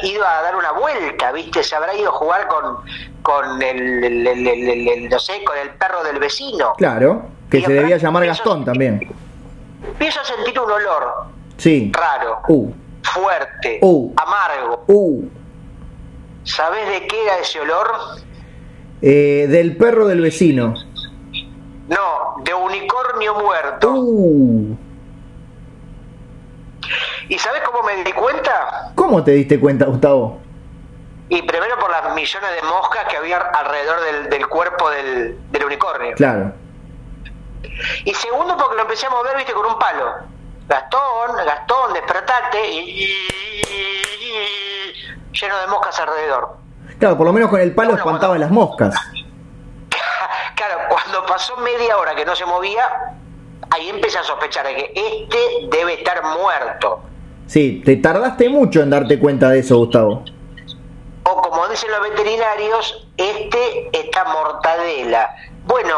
ido 0.03 0.23
a 0.27 0.43
dar 0.43 0.55
una 0.55 0.73
vuelta, 0.73 1.33
¿viste? 1.33 1.63
Se 1.65 1.75
habrá 1.75 1.95
ido 1.95 2.11
a 2.11 2.13
jugar 2.13 2.47
con, 2.47 2.85
con 3.23 3.63
el, 3.63 4.05
el- 4.27 5.09
no 5.09 5.19
sé, 5.19 5.43
con 5.43 5.57
el 5.57 5.71
perro 5.71 6.05
del 6.05 6.19
vecino. 6.19 6.75
Claro, 6.77 7.23
que 7.51 7.59
Y 7.61 7.65
se 7.65 7.73
debía 7.73 7.97
llamar 7.97 8.27
Gastón 8.27 8.67
también. 8.67 9.01
Empiezo 9.83 10.21
a 10.21 10.25
sentir 10.25 10.61
un 10.61 10.71
olor 10.71 11.25
Sí. 11.57 11.91
raro, 11.95 12.43
Uh, 12.49 12.71
fuerte, 13.03 13.79
Uh. 13.81 14.13
amargo. 14.17 14.85
uh. 14.89 15.25
¿Sabés 16.45 16.89
de 16.89 17.07
qué 17.07 17.23
era 17.25 17.39
ese 17.39 17.61
olor? 17.61 17.93
Eh, 19.01 19.47
del 19.49 19.77
perro 19.77 20.07
del 20.07 20.21
vecino. 20.21 20.75
No, 21.89 22.37
de 22.43 22.55
unicornio 22.55 23.35
muerto. 23.35 23.93
Uh. 23.93 24.77
¿Y 27.29 27.39
sabés 27.39 27.63
cómo 27.63 27.83
me 27.83 28.03
di 28.03 28.13
cuenta? 28.13 28.93
¿Cómo 28.95 29.23
te 29.23 29.33
diste 29.33 29.59
cuenta, 29.59 29.87
Gustavo? 29.87 30.41
Y 31.29 31.41
primero 31.43 31.79
por 31.79 31.91
las 31.91 32.15
millones 32.15 32.51
de 32.61 32.69
moscas 32.69 33.07
que 33.09 33.17
había 33.17 33.39
alrededor 33.39 34.01
del, 34.01 34.31
del 34.31 34.47
cuerpo 34.49 34.91
del, 34.91 35.39
del 35.51 35.65
unicornio. 35.65 36.15
Claro. 36.17 36.53
Y 38.05 38.13
segundo 38.15 38.57
porque 38.57 38.77
lo 38.77 38.83
empecé 38.83 39.07
a 39.07 39.11
mover, 39.11 39.37
viste, 39.37 39.53
con 39.53 39.65
un 39.67 39.79
palo. 39.79 40.15
Gastón, 40.69 41.37
Gastón, 41.47 41.93
despertate. 41.95 42.71
Y, 42.71 43.17
lleno 45.33 45.59
de 45.61 45.67
moscas 45.67 45.99
alrededor. 46.01 46.57
Claro, 46.99 47.17
por 47.17 47.27
lo 47.27 47.33
menos 47.33 47.51
con 47.51 47.61
el 47.61 47.75
palo 47.75 47.91
Bueno, 47.91 48.05
espantaba 48.05 48.33
bueno. 48.33 48.45
las 48.45 48.51
moscas. 48.53 48.95
Claro, 50.55 50.81
cuando 50.89 51.27
pasó 51.27 51.57
media 51.57 51.97
hora 51.99 52.15
que 52.15 52.25
no 52.25 52.37
se 52.37 52.45
movía, 52.47 52.85
ahí 53.71 53.89
empecé 53.89 54.19
a 54.19 54.23
sospechar 54.23 54.65
de 54.67 54.75
que 54.77 54.93
este 54.95 55.39
debe 55.77 55.95
estar 55.95 56.23
muerto. 56.23 57.03
Sí, 57.47 57.83
te 57.85 57.97
tardaste 57.97 58.49
mucho 58.49 58.81
en 58.83 58.91
darte 58.91 59.19
cuenta 59.19 59.49
de 59.49 59.59
eso, 59.61 59.79
Gustavo. 59.79 60.25
O 61.25 61.43
como 61.43 61.67
dicen 61.69 61.91
los 61.91 62.03
veterinarios, 62.03 63.09
este 63.17 63.91
está 63.99 64.25
mortadela. 64.25 65.35
Bueno, 65.65 65.97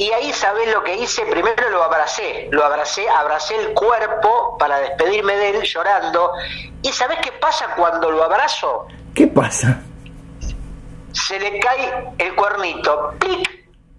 y 0.00 0.10
ahí 0.12 0.32
sabés 0.32 0.72
lo 0.72 0.82
que 0.82 0.96
hice, 0.96 1.26
primero 1.26 1.68
lo 1.68 1.82
abracé, 1.82 2.48
lo 2.52 2.64
abracé, 2.64 3.06
abracé 3.06 3.54
el 3.56 3.74
cuerpo 3.74 4.56
para 4.58 4.78
despedirme 4.78 5.36
de 5.36 5.50
él 5.50 5.62
llorando. 5.62 6.32
¿Y 6.80 6.90
sabés 6.90 7.18
qué 7.22 7.32
pasa 7.32 7.74
cuando 7.76 8.10
lo 8.10 8.24
abrazo? 8.24 8.86
¿Qué 9.14 9.26
pasa? 9.26 9.82
Se 11.12 11.38
le 11.38 11.60
cae 11.60 12.14
el 12.16 12.34
cuernito. 12.34 13.12
¡Plic! 13.18 13.46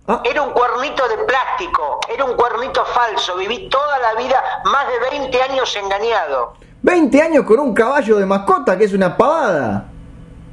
Ah. 0.07 0.23
Era 0.25 0.41
un 0.41 0.53
cuernito 0.53 1.07
de 1.07 1.17
plástico, 1.19 1.99
era 2.11 2.25
un 2.25 2.35
cuernito 2.35 2.83
falso. 2.83 3.35
Viví 3.35 3.69
toda 3.69 3.99
la 3.99 4.15
vida, 4.15 4.43
más 4.65 4.87
de 4.87 5.17
20 5.19 5.39
años 5.43 5.75
engañado. 5.75 6.55
20 6.81 7.21
años 7.21 7.45
con 7.45 7.59
un 7.59 7.75
caballo 7.75 8.17
de 8.17 8.25
mascota, 8.25 8.75
que 8.75 8.85
es 8.85 8.93
una 8.93 9.15
pavada. 9.15 9.90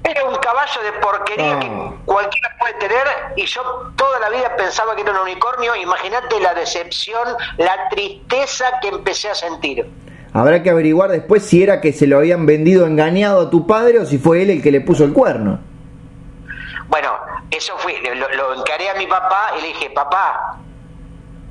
Era 0.04 0.24
un 0.24 0.36
caballo 0.36 0.82
de 0.82 0.92
porquería 1.00 1.56
Ah. 1.56 1.60
que 1.60 1.68
cualquiera 2.06 2.56
puede 2.58 2.74
tener 2.74 3.06
y 3.36 3.44
yo 3.46 3.62
toda 3.96 4.18
la 4.20 4.30
vida 4.30 4.54
pensaba 4.56 4.94
que 4.96 5.02
era 5.02 5.12
un 5.12 5.18
unicornio. 5.18 5.74
Imagínate 5.76 6.40
la 6.40 6.54
decepción, 6.54 7.28
la 7.58 7.88
tristeza 7.90 8.78
que 8.80 8.88
empecé 8.88 9.28
a 9.30 9.34
sentir. 9.34 9.86
Habrá 10.32 10.62
que 10.62 10.70
averiguar 10.70 11.10
después 11.10 11.44
si 11.44 11.62
era 11.62 11.80
que 11.80 11.92
se 11.92 12.06
lo 12.06 12.18
habían 12.18 12.46
vendido 12.46 12.86
engañado 12.86 13.40
a 13.48 13.50
tu 13.50 13.66
padre 13.66 13.98
o 13.98 14.06
si 14.06 14.18
fue 14.18 14.42
él 14.42 14.50
el 14.50 14.62
que 14.62 14.70
le 14.70 14.80
puso 14.80 15.04
el 15.04 15.12
cuerno. 15.12 15.58
Bueno, 16.88 17.10
eso 17.50 17.74
fue, 17.78 18.00
lo, 18.14 18.28
lo 18.34 18.54
encaré 18.54 18.88
a 18.90 18.94
mi 18.94 19.06
papá 19.06 19.50
y 19.58 19.62
le 19.62 19.68
dije, 19.68 19.90
papá, 19.90 20.56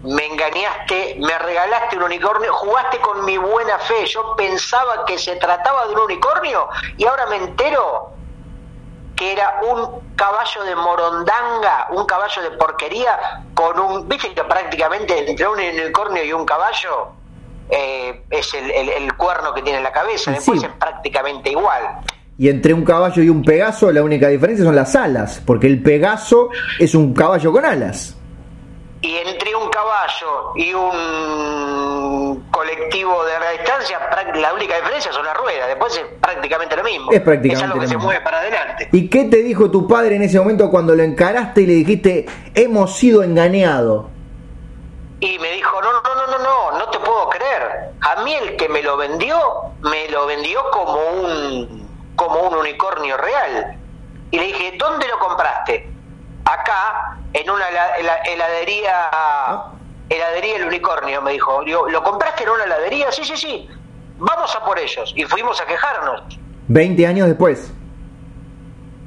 me 0.04 0.26
engañaste, 0.26 1.18
me 1.20 1.38
regalaste 1.40 1.98
un 1.98 2.04
unicornio, 2.04 2.54
jugaste 2.54 2.98
con 3.00 3.26
mi 3.26 3.38
buena 3.38 3.78
fe, 3.80 4.06
yo 4.06 4.36
pensaba 4.36 5.06
que 5.06 5.18
se 5.18 5.36
trataba 5.36 5.88
de 5.88 5.94
un 5.96 6.02
unicornio 6.02 6.70
y 6.98 7.06
ahora 7.06 7.26
me 7.28 7.38
entero 7.38 8.12
que 9.18 9.34
era 9.34 9.60
un 9.70 10.14
caballo 10.16 10.64
de 10.64 10.76
morondanga, 10.76 11.88
un 11.92 12.06
caballo 12.06 12.42
de 12.44 12.52
porquería, 12.52 13.18
con 13.54 13.80
un, 13.80 14.08
viste 14.08 14.34
que 14.34 14.44
prácticamente 14.44 15.28
entre 15.30 15.48
un 15.48 15.60
unicornio 15.60 16.24
y 16.24 16.32
un 16.32 16.46
caballo 16.46 17.10
eh, 17.70 18.24
es 18.30 18.54
el, 18.54 18.72
el- 18.72 18.90
el 18.90 19.14
cuerno 19.18 19.54
que 19.54 19.62
tiene 19.64 19.80
en 19.80 19.84
la 19.84 19.92
cabeza, 19.92 20.32
después 20.32 20.60
sí. 20.62 20.66
es 20.68 20.72
prácticamente 20.74 21.50
igual. 21.50 21.84
Y 22.38 22.50
entre 22.50 22.74
un 22.74 22.86
caballo 22.86 23.22
y 23.24 23.30
un 23.30 23.44
pegaso 23.44 23.92
la 23.92 24.04
única 24.04 24.28
diferencia 24.28 24.64
son 24.64 24.76
las 24.76 24.96
alas, 24.96 25.42
porque 25.46 25.66
el 25.68 25.82
pegaso 25.82 26.50
es 26.80 26.94
un 26.94 27.14
caballo 27.14 27.52
con 27.52 27.66
alas. 27.66 28.16
Y 29.02 29.16
entre 29.18 29.56
un 29.56 29.70
caballo 29.70 30.54
y 30.56 30.74
un 30.74 32.48
colectivo 32.52 33.24
de 33.26 33.32
larga 33.34 33.52
distancia, 33.52 34.00
la 34.36 34.54
única 34.54 34.76
diferencia 34.76 35.12
son 35.14 35.24
las 35.24 35.38
ruedas, 35.38 35.68
después 35.68 35.96
es 35.98 36.04
prácticamente 36.20 36.76
lo 36.76 36.84
mismo. 36.84 37.12
Es 37.12 37.22
prácticamente 37.22 37.64
algo 37.66 37.76
que 37.76 37.82
lo 37.82 37.88
se 37.88 37.96
mismo. 37.96 38.06
mueve 38.10 38.22
para 38.24 38.40
adelante. 38.40 38.90
¿Y 38.92 39.08
qué 39.10 39.26
te 39.26 39.38
dijo 39.44 39.70
tu 39.70 39.88
padre 39.88 40.16
en 40.16 40.24
ese 40.24 40.40
momento 40.40 40.72
cuando 40.72 40.96
lo 40.96 41.04
encaraste 41.04 41.62
y 41.62 41.68
le 41.68 41.74
dijiste, 41.74 42.26
hemos 42.56 42.96
sido 42.96 43.22
engañados? 43.22 44.06
Y 45.20 45.38
me 45.40 45.52
dijo, 45.52 45.80
no, 45.82 45.94
no, 45.94 46.02
no, 46.02 46.38
no, 46.38 46.44
no, 46.44 46.80
no 46.80 46.90
te 46.90 47.00
puedo 47.00 47.30
creer. 47.30 47.92
A 48.02 48.24
mí 48.24 48.34
el 48.34 48.56
que 48.56 48.68
me 48.70 48.82
lo 48.82 48.98
vendió, 48.98 49.38
me 49.82 50.10
lo 50.10 50.26
vendió 50.26 50.60
como 50.72 51.00
un, 51.22 51.88
como 52.16 52.40
un 52.42 52.56
unicornio 52.56 53.16
real. 53.18 53.78
Y 54.32 54.40
le 54.40 54.46
dije, 54.48 54.74
¿dónde 54.78 55.08
lo 55.08 55.20
compraste? 55.20 55.90
Acá, 56.50 57.18
en 57.34 57.50
una 57.50 57.66
hela- 57.70 57.98
hela- 58.00 58.22
heladería, 58.26 59.10
heladería 60.10 60.56
El 60.58 60.66
Unicornio, 60.68 61.22
me 61.22 61.34
dijo. 61.34 61.62
Digo, 61.66 61.90
¿lo 61.90 62.02
compraste 62.04 62.44
en 62.44 62.50
una 62.50 62.64
heladería? 62.64 63.12
Sí, 63.12 63.24
sí, 63.26 63.36
sí. 63.36 63.70
Vamos 64.18 64.56
a 64.56 64.64
por 64.66 64.80
ellos. 64.80 65.14
Y 65.16 65.24
fuimos 65.26 65.60
a 65.62 65.66
quejarnos. 65.66 66.22
20 66.70 67.06
años 67.06 67.28
después. 67.28 67.72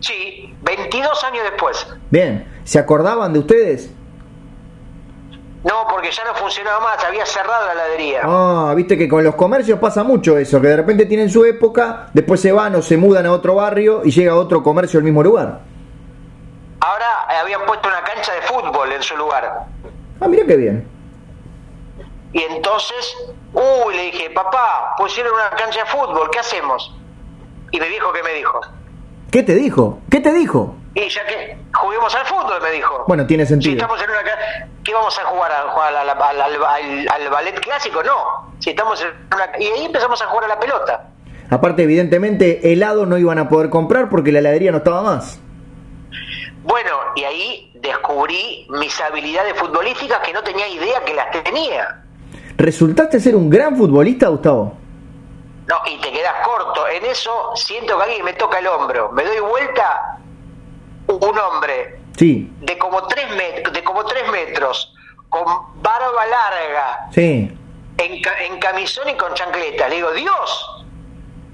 Sí, 0.00 0.54
22 0.62 1.24
años 1.24 1.42
después. 1.50 1.86
Bien, 2.10 2.60
¿se 2.64 2.78
acordaban 2.78 3.32
de 3.32 3.38
ustedes? 3.40 3.90
No, 5.62 5.74
porque 5.90 6.10
ya 6.10 6.24
no 6.24 6.34
funcionaba 6.34 6.80
más, 6.80 7.04
había 7.04 7.26
cerrado 7.26 7.66
la 7.66 7.72
heladería. 7.72 8.20
Ah, 8.24 8.72
viste 8.74 8.96
que 8.96 9.06
con 9.08 9.22
los 9.22 9.34
comercios 9.34 9.78
pasa 9.78 10.02
mucho 10.02 10.38
eso, 10.38 10.58
que 10.60 10.68
de 10.68 10.76
repente 10.76 11.04
tienen 11.04 11.28
su 11.28 11.44
época, 11.44 12.08
después 12.14 12.40
se 12.40 12.50
van 12.50 12.74
o 12.76 12.82
se 12.82 12.96
mudan 12.96 13.26
a 13.26 13.32
otro 13.32 13.54
barrio 13.56 14.00
y 14.04 14.10
llega 14.10 14.36
otro 14.36 14.62
comercio 14.62 14.98
al 14.98 15.04
mismo 15.04 15.22
lugar. 15.22 15.60
Eh, 17.30 17.36
habían 17.42 17.64
puesto 17.66 17.88
una 17.88 18.02
cancha 18.02 18.32
de 18.34 18.42
fútbol 18.42 18.92
en 18.92 19.02
su 19.02 19.16
lugar. 19.16 19.66
Ah, 20.20 20.28
mira 20.28 20.44
qué 20.46 20.56
bien. 20.56 20.88
Y 22.32 22.42
entonces, 22.42 23.16
uy, 23.52 23.94
le 23.94 24.02
dije, 24.04 24.30
papá, 24.30 24.94
pusieron 24.98 25.32
una 25.32 25.50
cancha 25.56 25.80
de 25.80 25.86
fútbol, 25.86 26.28
¿qué 26.30 26.38
hacemos? 26.38 26.94
Y 27.72 27.80
mi 27.80 27.88
viejo, 27.88 28.12
¿qué 28.12 28.22
me 28.22 28.32
dijo? 28.34 28.60
¿Qué 29.30 29.42
te 29.42 29.54
dijo? 29.54 29.98
¿Qué 30.10 30.20
te 30.20 30.32
dijo? 30.32 30.74
Y 30.94 31.08
ya 31.08 31.24
que 31.26 31.56
juguemos 31.72 32.12
al 32.14 32.26
fútbol, 32.26 32.60
me 32.62 32.70
dijo. 32.72 33.04
Bueno, 33.06 33.26
tiene 33.26 33.44
Si 33.46 33.50
sentido. 33.50 33.74
estamos 33.76 34.02
en 34.02 34.10
una 34.10 34.20
¿Qué 34.82 34.94
vamos 34.94 35.16
a 35.18 35.24
jugar? 35.24 35.52
¿A 35.52 35.70
jugar 35.70 35.94
al, 35.94 36.08
al- 36.08 36.20
al- 36.20 36.40
al- 36.64 37.08
al 37.08 37.30
ballet 37.30 37.60
clásico? 37.60 38.02
No. 38.02 38.52
Si 38.58 38.70
estamos 38.70 39.00
en 39.02 39.08
una- 39.34 39.58
y 39.58 39.66
ahí 39.66 39.84
empezamos 39.84 40.20
a 40.22 40.26
jugar 40.26 40.44
a 40.44 40.48
la 40.48 40.58
pelota. 40.58 41.08
Aparte, 41.50 41.82
evidentemente, 41.82 42.72
helado 42.72 43.06
no 43.06 43.18
iban 43.18 43.38
a 43.38 43.48
poder 43.48 43.70
comprar 43.70 44.08
porque 44.08 44.32
la 44.32 44.38
heladería 44.40 44.72
no 44.72 44.78
estaba 44.78 45.02
más. 45.02 45.38
Bueno, 46.62 46.90
y 47.16 47.24
ahí 47.24 47.70
descubrí 47.74 48.66
mis 48.70 49.00
habilidades 49.00 49.54
futbolísticas 49.58 50.18
que 50.20 50.32
no 50.32 50.42
tenía 50.42 50.68
idea 50.68 51.02
que 51.04 51.14
las 51.14 51.30
tenía. 51.42 52.02
¿Resultaste 52.56 53.18
ser 53.20 53.34
un 53.36 53.48
gran 53.48 53.76
futbolista, 53.76 54.28
Gustavo? 54.28 54.74
No, 55.66 55.76
y 55.90 55.96
te 56.00 56.12
quedas 56.12 56.34
corto. 56.44 56.86
En 56.88 57.04
eso 57.06 57.52
siento 57.54 57.96
que 57.96 58.02
alguien 58.04 58.24
me 58.24 58.34
toca 58.34 58.58
el 58.58 58.66
hombro. 58.66 59.10
Me 59.12 59.24
doy 59.24 59.38
vuelta, 59.40 60.18
un 61.06 61.38
hombre 61.38 61.98
Sí, 62.16 62.52
de 62.60 62.76
como 62.76 63.06
tres, 63.06 63.26
de 63.72 63.82
como 63.84 64.04
tres 64.04 64.30
metros, 64.30 64.92
con 65.30 65.44
barba 65.76 66.26
larga, 66.26 67.08
sí. 67.12 67.50
en, 67.96 68.20
ca- 68.22 68.38
en 68.44 68.58
camisón 68.58 69.08
y 69.08 69.14
con 69.14 69.32
chancleta. 69.32 69.88
Le 69.88 69.96
digo, 69.96 70.10
Dios. 70.12 70.84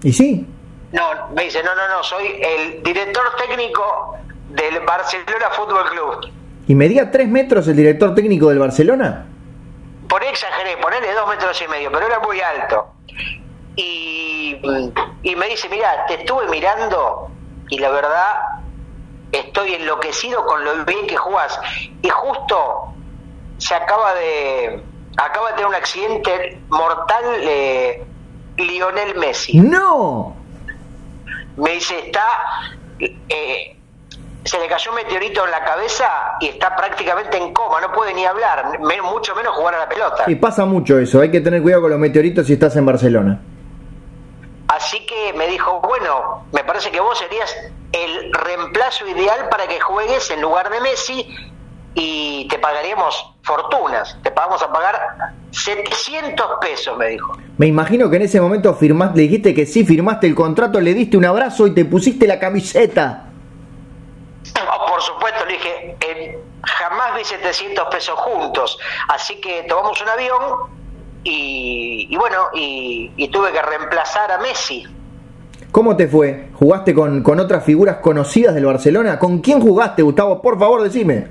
¿Y 0.02 0.12
sí? 0.12 0.46
No, 0.92 1.02
me 1.34 1.44
dice, 1.44 1.62
no, 1.62 1.72
no, 1.74 1.88
no, 1.96 2.02
soy 2.02 2.40
el 2.42 2.82
director 2.82 3.22
técnico 3.36 4.16
del 4.50 4.80
Barcelona 4.80 5.50
Fútbol 5.52 5.90
Club. 5.90 6.32
¿Y 6.68 6.74
medía 6.74 7.10
tres 7.10 7.28
metros 7.28 7.68
el 7.68 7.76
director 7.76 8.14
técnico 8.14 8.48
del 8.48 8.58
Barcelona? 8.58 9.26
Por 10.08 10.22
exageré, 10.24 10.76
ponerle 10.78 11.12
dos 11.14 11.28
metros 11.28 11.60
y 11.62 11.68
medio, 11.68 11.90
pero 11.92 12.06
era 12.06 12.18
muy 12.20 12.40
alto. 12.40 12.86
Y, 13.76 14.60
y 15.22 15.36
me 15.36 15.46
dice, 15.48 15.68
mira, 15.68 16.06
te 16.06 16.14
estuve 16.14 16.48
mirando 16.48 17.30
y 17.68 17.78
la 17.78 17.90
verdad 17.90 18.34
estoy 19.32 19.74
enloquecido 19.74 20.44
con 20.46 20.64
lo 20.64 20.84
bien 20.84 21.06
que 21.06 21.16
jugás. 21.16 21.58
Y 22.02 22.08
justo 22.08 22.94
se 23.58 23.74
acaba 23.74 24.14
de 24.14 24.82
acaba 25.16 25.48
de 25.48 25.52
tener 25.54 25.66
un 25.66 25.74
accidente 25.74 26.60
mortal 26.68 27.24
eh, 27.40 28.04
Lionel 28.56 29.16
Messi. 29.16 29.58
¡No! 29.58 30.36
Me 31.56 31.70
dice, 31.72 31.98
está 31.98 32.26
eh, 32.98 33.75
se 34.46 34.58
le 34.58 34.68
cayó 34.68 34.90
un 34.92 34.96
meteorito 34.96 35.44
en 35.44 35.50
la 35.50 35.64
cabeza 35.64 36.06
y 36.40 36.48
está 36.48 36.74
prácticamente 36.76 37.36
en 37.36 37.52
coma, 37.52 37.80
no 37.80 37.92
puede 37.92 38.14
ni 38.14 38.24
hablar, 38.24 38.78
me- 38.80 39.02
mucho 39.02 39.34
menos 39.34 39.54
jugar 39.54 39.74
a 39.74 39.78
la 39.80 39.88
pelota. 39.88 40.24
Y 40.26 40.36
pasa 40.36 40.64
mucho 40.64 40.98
eso, 40.98 41.20
hay 41.20 41.30
que 41.30 41.40
tener 41.40 41.60
cuidado 41.62 41.82
con 41.82 41.90
los 41.90 41.98
meteoritos 41.98 42.46
si 42.46 42.52
estás 42.54 42.76
en 42.76 42.86
Barcelona. 42.86 43.40
Así 44.68 45.04
que 45.06 45.32
me 45.36 45.46
dijo, 45.48 45.80
bueno, 45.80 46.44
me 46.52 46.64
parece 46.64 46.90
que 46.90 47.00
vos 47.00 47.16
serías 47.18 47.54
el 47.92 48.32
reemplazo 48.32 49.06
ideal 49.06 49.48
para 49.48 49.66
que 49.68 49.80
juegues 49.80 50.30
en 50.30 50.40
lugar 50.42 50.70
de 50.70 50.80
Messi 50.80 51.26
y 51.94 52.46
te 52.48 52.58
pagaríamos 52.58 53.32
fortunas. 53.42 54.18
Te 54.22 54.30
vamos 54.30 54.62
a 54.62 54.70
pagar 54.72 55.00
700 55.50 56.46
pesos, 56.60 56.96
me 56.98 57.06
dijo. 57.08 57.32
Me 57.56 57.66
imagino 57.66 58.10
que 58.10 58.16
en 58.16 58.22
ese 58.22 58.40
momento 58.40 58.74
firmaste, 58.74 59.16
le 59.16 59.22
dijiste 59.22 59.54
que 59.54 59.66
sí, 59.66 59.84
firmaste 59.84 60.26
el 60.26 60.34
contrato, 60.34 60.80
le 60.80 60.92
diste 60.94 61.16
un 61.16 61.24
abrazo 61.24 61.66
y 61.66 61.74
te 61.74 61.84
pusiste 61.84 62.26
la 62.26 62.38
camiseta. 62.38 63.22
Oh, 64.56 64.86
por 64.86 65.00
supuesto, 65.00 65.44
le 65.45 65.45
dije, 65.56 65.96
eh, 66.00 66.38
jamás 66.62 67.14
vi 67.16 67.24
700 67.24 67.86
pesos 67.88 68.18
juntos. 68.18 68.78
Así 69.08 69.40
que 69.40 69.64
tomamos 69.68 70.00
un 70.00 70.08
avión 70.08 70.42
y, 71.24 72.06
y 72.10 72.16
bueno, 72.16 72.36
y, 72.54 73.12
y 73.16 73.28
tuve 73.28 73.52
que 73.52 73.62
reemplazar 73.62 74.30
a 74.32 74.38
Messi. 74.38 74.84
¿Cómo 75.72 75.96
te 75.96 76.08
fue? 76.08 76.48
¿Jugaste 76.54 76.94
con, 76.94 77.22
con 77.22 77.38
otras 77.40 77.64
figuras 77.64 77.96
conocidas 77.96 78.54
del 78.54 78.64
Barcelona? 78.64 79.18
¿Con 79.18 79.40
quién 79.40 79.60
jugaste, 79.60 80.02
Gustavo? 80.02 80.40
Por 80.40 80.58
favor, 80.58 80.82
decime. 80.82 81.28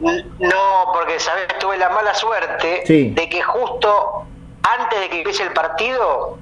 No, 0.00 0.92
porque 0.92 1.18
sabes, 1.18 1.48
tuve 1.58 1.76
la 1.78 1.88
mala 1.88 2.14
suerte 2.14 2.82
Sí. 2.86 3.10
de 3.10 3.28
que 3.28 3.42
justo 3.42 4.24
antes 4.62 5.00
de 5.00 5.08
que 5.08 5.18
empiece 5.18 5.42
el 5.42 5.52
partido 5.52 6.38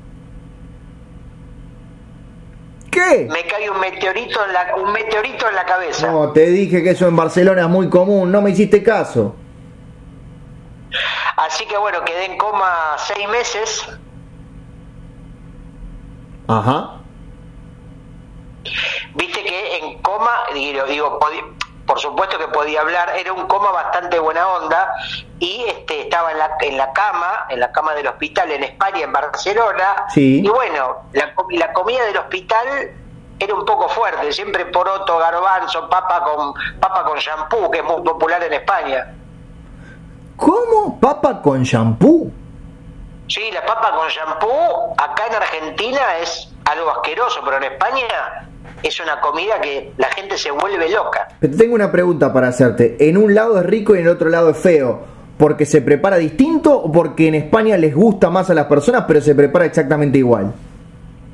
¿Qué? 2.96 3.28
me 3.30 3.44
cae 3.44 3.68
un 3.68 3.78
meteorito 3.78 4.42
en 4.46 4.52
la, 4.54 4.74
un 4.76 4.90
meteorito 4.90 5.46
en 5.46 5.54
la 5.54 5.66
cabeza. 5.66 6.10
No, 6.10 6.32
te 6.32 6.46
dije 6.46 6.82
que 6.82 6.90
eso 6.90 7.06
en 7.06 7.14
Barcelona 7.14 7.62
es 7.62 7.68
muy 7.68 7.90
común, 7.90 8.32
no 8.32 8.40
me 8.40 8.50
hiciste 8.50 8.82
caso. 8.82 9.36
Así 11.36 11.66
que 11.66 11.76
bueno, 11.76 12.02
quedé 12.06 12.24
en 12.24 12.38
coma 12.38 12.96
seis 12.96 13.28
meses. 13.28 13.86
Ajá. 16.48 17.00
Viste 19.14 19.42
que 19.42 19.76
en 19.76 19.98
coma, 20.00 20.30
digo, 20.54 20.84
digo 20.86 21.18
por 21.86 22.00
supuesto 22.00 22.38
que 22.38 22.48
podía 22.48 22.80
hablar, 22.80 23.12
era 23.16 23.32
un 23.32 23.46
coma 23.46 23.70
bastante 23.70 24.18
buena 24.18 24.46
onda 24.48 24.92
y 25.38 25.64
este 25.68 26.02
estaba 26.02 26.32
en 26.32 26.38
la, 26.38 26.50
en 26.60 26.76
la 26.76 26.92
cama, 26.92 27.46
en 27.48 27.60
la 27.60 27.70
cama 27.72 27.94
del 27.94 28.06
hospital 28.08 28.50
en 28.50 28.64
España, 28.64 29.04
en 29.04 29.12
Barcelona. 29.12 30.06
Sí. 30.08 30.42
Y 30.44 30.48
bueno, 30.48 31.02
la, 31.12 31.32
la 31.50 31.72
comida 31.72 32.04
del 32.04 32.16
hospital 32.16 32.66
era 33.38 33.54
un 33.54 33.64
poco 33.64 33.88
fuerte, 33.88 34.32
siempre 34.32 34.66
poroto, 34.66 35.18
garbanzo, 35.18 35.88
papa 35.88 36.22
con 36.22 36.54
papa 36.80 37.04
con 37.04 37.18
shampoo, 37.18 37.70
que 37.70 37.78
es 37.78 37.84
muy 37.84 38.02
popular 38.02 38.42
en 38.42 38.54
España. 38.54 39.14
¿Cómo? 40.36 40.98
¿Papa 41.00 41.40
con 41.40 41.62
shampoo? 41.62 42.30
Sí, 43.28 43.50
la 43.52 43.64
papa 43.64 43.92
con 43.92 44.08
shampoo 44.08 44.94
acá 44.96 45.26
en 45.26 45.34
Argentina 45.34 46.00
es 46.20 46.48
algo 46.64 46.90
asqueroso, 46.90 47.40
pero 47.44 47.56
en 47.58 47.64
España 47.64 48.45
es 48.82 49.00
una 49.00 49.20
comida 49.20 49.60
que 49.60 49.92
la 49.96 50.08
gente 50.08 50.38
se 50.38 50.50
vuelve 50.50 50.88
loca. 50.90 51.28
Pero 51.40 51.56
tengo 51.56 51.74
una 51.74 51.90
pregunta 51.90 52.32
para 52.32 52.48
hacerte. 52.48 52.96
¿En 53.00 53.16
un 53.16 53.34
lado 53.34 53.58
es 53.58 53.66
rico 53.66 53.94
y 53.94 53.98
en 53.98 54.04
el 54.04 54.10
otro 54.10 54.28
lado 54.28 54.50
es 54.50 54.58
feo? 54.58 55.04
¿Porque 55.38 55.66
se 55.66 55.82
prepara 55.82 56.16
distinto 56.16 56.74
o 56.74 56.90
porque 56.90 57.28
en 57.28 57.34
España 57.34 57.76
les 57.76 57.94
gusta 57.94 58.30
más 58.30 58.48
a 58.48 58.54
las 58.54 58.66
personas 58.66 59.04
pero 59.06 59.20
se 59.20 59.34
prepara 59.34 59.66
exactamente 59.66 60.18
igual? 60.18 60.54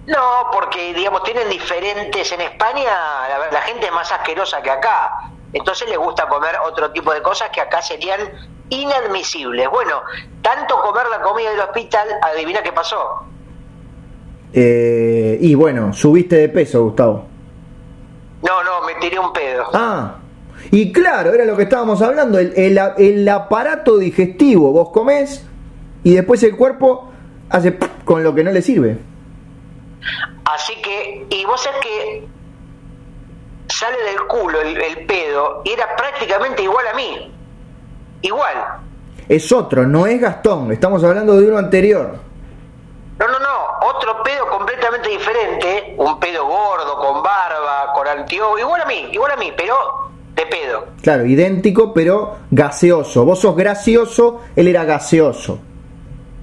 No, 0.07 0.51
porque 0.53 0.93
digamos 0.95 1.23
tienen 1.23 1.49
diferentes 1.49 2.33
en 2.33 2.41
España, 2.41 2.91
la, 3.29 3.53
la 3.53 3.61
gente 3.63 3.87
es 3.87 3.93
más 3.93 4.11
asquerosa 4.11 4.61
que 4.61 4.71
acá. 4.71 5.31
Entonces 5.53 5.89
les 5.89 5.99
gusta 5.99 6.29
comer 6.29 6.57
otro 6.67 6.91
tipo 6.91 7.13
de 7.13 7.23
cosas 7.23 7.51
que 7.51 7.61
acá 7.61 7.83
serían 7.83 8.21
inadmisibles. 8.71 9.69
Bueno, 9.69 10.03
tanto 10.41 10.81
comer 10.81 11.07
la 11.09 11.21
comida 11.21 11.51
del 11.51 11.61
hospital, 11.61 12.09
adivina 12.23 12.63
qué 12.63 12.73
pasó. 12.73 13.23
Eh, 14.53 15.39
y 15.41 15.55
bueno, 15.55 15.93
subiste 15.93 16.37
de 16.37 16.49
peso, 16.49 16.85
Gustavo. 16.85 17.27
No, 18.43 18.63
no, 18.65 18.87
me 18.87 18.95
tiré 19.01 19.19
un 19.19 19.33
pedo. 19.33 19.65
Ah, 19.73 20.17
y 20.71 20.93
claro, 20.93 21.33
era 21.33 21.45
lo 21.45 21.57
que 21.57 21.63
estábamos 21.65 22.03
hablando, 22.03 22.39
el, 22.39 22.53
el- 22.57 22.79
el 22.99 23.29
aparato 23.29 23.99
digestivo, 23.99 24.73
vos 24.73 24.91
comés 24.91 25.47
y 26.05 26.15
después 26.15 26.43
el 26.43 26.57
cuerpo 26.57 27.11
hace 27.51 27.77
con 28.05 28.23
lo 28.25 28.35
que 28.35 28.45
no 28.45 28.51
le 28.53 28.63
sirve. 28.63 28.99
Así 30.45 30.75
que, 30.83 31.27
y 31.31 31.45
vos 31.45 31.63
sabés 31.63 31.81
que 31.81 32.27
sale 33.69 33.97
del 34.03 34.21
culo 34.29 34.61
el, 34.61 34.77
el 34.77 35.07
pedo 35.07 35.63
y 35.65 35.71
era 35.71 35.95
prácticamente 35.97 36.63
igual 36.63 36.87
a 36.93 36.97
mí. 36.97 37.33
Igual. 38.23 38.57
Es 39.29 39.51
otro, 39.53 39.87
no 39.87 40.07
es 40.07 40.21
Gastón, 40.21 40.73
estamos 40.73 41.03
hablando 41.05 41.41
de 41.41 41.47
uno 41.49 41.59
anterior. 41.59 42.17
No, 43.19 43.29
no, 43.29 43.39
no, 43.39 43.47
otro 44.03 44.23
pedo 44.25 44.49
completamente 44.49 45.09
diferente, 45.09 45.95
un 45.97 46.19
pedo 46.19 46.45
gordo, 46.45 46.99
con 46.99 47.23
barba, 47.23 47.93
con 47.95 48.07
anteojos, 48.09 48.61
igual 48.61 48.83
a 48.83 48.87
mí, 48.87 49.09
igual 49.13 49.31
a 49.33 49.37
mí, 49.37 49.53
pero 49.57 49.77
de 50.35 50.47
pedo. 50.47 50.87
Claro, 51.03 51.25
idéntico, 51.25 51.93
pero 51.93 52.39
gaseoso. 52.51 53.25
Vos 53.25 53.41
sos 53.41 53.55
gracioso, 53.55 54.41
él 54.57 54.69
era 54.69 54.85
gaseoso. 54.85 55.61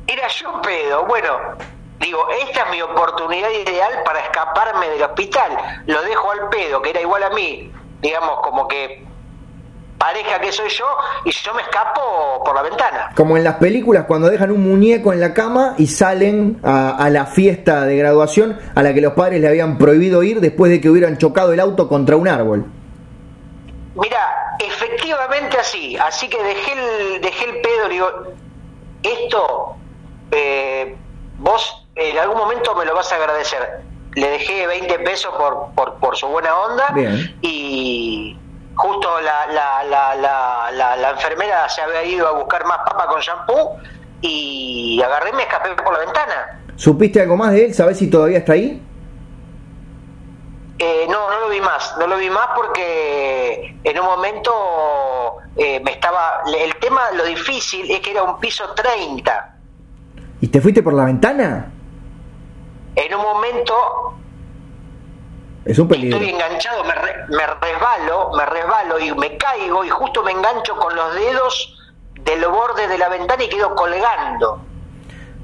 Era 0.08 0.28
yo 0.30 0.62
pedo, 0.62 1.06
bueno, 1.06 1.30
digo, 2.00 2.19
esta 2.48 2.63
es 2.63 2.72
mi 2.72 2.82
oportunidad 2.82 3.50
ideal 3.50 4.04
para 4.06 4.22
escaparme 4.22 4.89
del 4.89 5.04
hospital, 5.04 5.84
lo 5.86 6.02
dejo 6.04 6.32
al 6.32 6.50
pedo, 6.50 6.82
que 6.82 6.91
era 6.91 7.02
igual 7.02 7.24
a 7.24 7.30
mí, 7.32 7.72
digamos, 8.02 8.39
como 8.41 8.67
que 8.67 9.06
pareja 10.00 10.40
que 10.40 10.52
soy 10.52 10.70
yo, 10.70 10.86
y 11.26 11.32
yo 11.32 11.54
me 11.54 11.62
escapo 11.62 12.42
por 12.44 12.56
la 12.56 12.64
ventana. 12.64 13.12
Como 13.16 13.38
en 13.38 13.44
las 13.44 13.56
películas 13.56 14.06
cuando 14.08 14.30
dejan 14.30 14.52
un 14.52 14.64
muñeco 14.64 15.14
en 15.14 15.20
la 15.20 15.34
cama 15.34 15.76
y 15.78 15.88
salen 15.88 16.60
a, 16.64 16.96
a 16.96 17.10
la 17.10 17.26
fiesta 17.26 17.86
de 17.86 17.98
graduación 17.98 18.58
a 18.74 18.82
la 18.82 18.94
que 18.94 19.02
los 19.02 19.14
padres 19.14 19.42
le 19.42 19.48
habían 19.48 19.78
prohibido 19.78 20.24
ir 20.24 20.40
después 20.40 20.72
de 20.72 20.82
que 20.82 20.90
hubieran 20.90 21.18
chocado 21.18 21.54
el 21.54 21.60
auto 21.60 21.88
contra 21.88 22.16
un 22.16 22.28
árbol. 22.28 22.66
Mira, 23.96 24.56
efectivamente 24.60 25.58
así. 25.58 25.98
Así 25.98 26.30
que 26.30 26.42
dejé 26.42 26.72
el, 26.74 27.22
dejé 27.22 27.46
el 27.46 27.62
pedo, 27.62 27.90
digo, 27.90 28.08
esto 29.04 29.76
eh, 30.32 30.96
vos 31.38 31.86
en 31.96 32.18
algún 32.18 32.38
momento 32.38 32.74
me 32.76 32.86
lo 32.86 32.96
vas 32.96 33.12
a 33.12 33.16
agradecer. 33.16 33.82
Le 34.16 34.30
dejé 34.30 34.66
20 34.66 35.00
pesos 35.00 35.34
por, 35.36 35.72
por, 35.76 35.96
por 35.96 36.16
su 36.16 36.28
buena 36.28 36.56
onda 36.58 36.88
Bien. 36.94 37.38
y 37.42 38.38
justo 38.80 39.20
la, 39.20 39.46
la, 39.48 39.84
la, 39.84 40.15
la, 40.15 40.72
la, 40.72 40.96
la 40.96 41.10
enfermera 41.10 41.68
se 41.68 41.82
había 41.82 42.04
ido 42.06 42.26
a 42.28 42.32
buscar 42.32 42.65
más 42.65 42.78
papa 42.78 43.08
con 43.08 43.20
shampoo 43.20 43.78
y 44.22 45.02
agarré 45.04 45.32
y 45.32 45.34
me 45.34 45.44
escapé 45.44 45.70
por 45.84 45.92
la 45.94 46.00
ventana. 46.00 46.62
¿Supiste 46.78 47.22
algo 47.22 47.36
más 47.36 47.52
de 47.52 47.65
él? 47.65 47.74
¿Sabés 47.74 47.98
si 47.98 48.10
todavía 48.10 48.38
está 48.38 48.54
ahí? 48.54 48.82
Eh, 50.80 51.08
no, 51.10 51.30
no 51.30 51.39
lo 51.42 51.50
vi 51.50 51.60
más, 51.60 51.94
no 52.00 52.08
lo 52.08 52.18
vi 52.18 52.30
más 52.30 52.48
porque 52.56 53.76
en 53.84 54.00
un 54.00 54.06
momento 54.06 54.52
eh, 55.58 55.82
me 55.82 55.92
estaba... 55.92 56.42
El 56.48 56.74
tema, 56.78 57.02
lo 57.18 57.26
difícil 57.26 57.92
es 57.92 58.00
que 58.00 58.12
era 58.12 58.24
un 58.24 58.39
piso 58.39 58.63
30. 58.74 59.56
¿Y 60.39 60.48
te 60.48 60.62
fuiste 60.62 60.82
por 60.82 60.94
la 60.94 61.04
ventana? 61.04 61.70
En 62.96 63.13
un 63.13 63.22
momento 63.22 64.15
es 65.70 65.78
un 65.78 65.88
peligro. 65.88 66.18
Estoy 66.18 66.34
enganchado, 66.34 66.84
me, 66.84 66.94
me, 66.94 67.46
resbalo, 67.46 68.32
me 68.36 68.46
resbalo 68.46 69.00
y 69.00 69.14
me 69.14 69.38
caigo 69.38 69.86
y 69.86 69.90
justo 69.90 70.24
me 70.24 70.32
engancho 70.32 70.76
con 70.76 70.96
los 70.96 71.14
dedos 71.14 71.78
del 72.22 72.44
borde 72.48 72.88
de 72.88 72.98
la 72.98 73.08
ventana 73.08 73.44
y 73.44 73.50
quedo 73.50 73.76
colgando. 73.76 74.62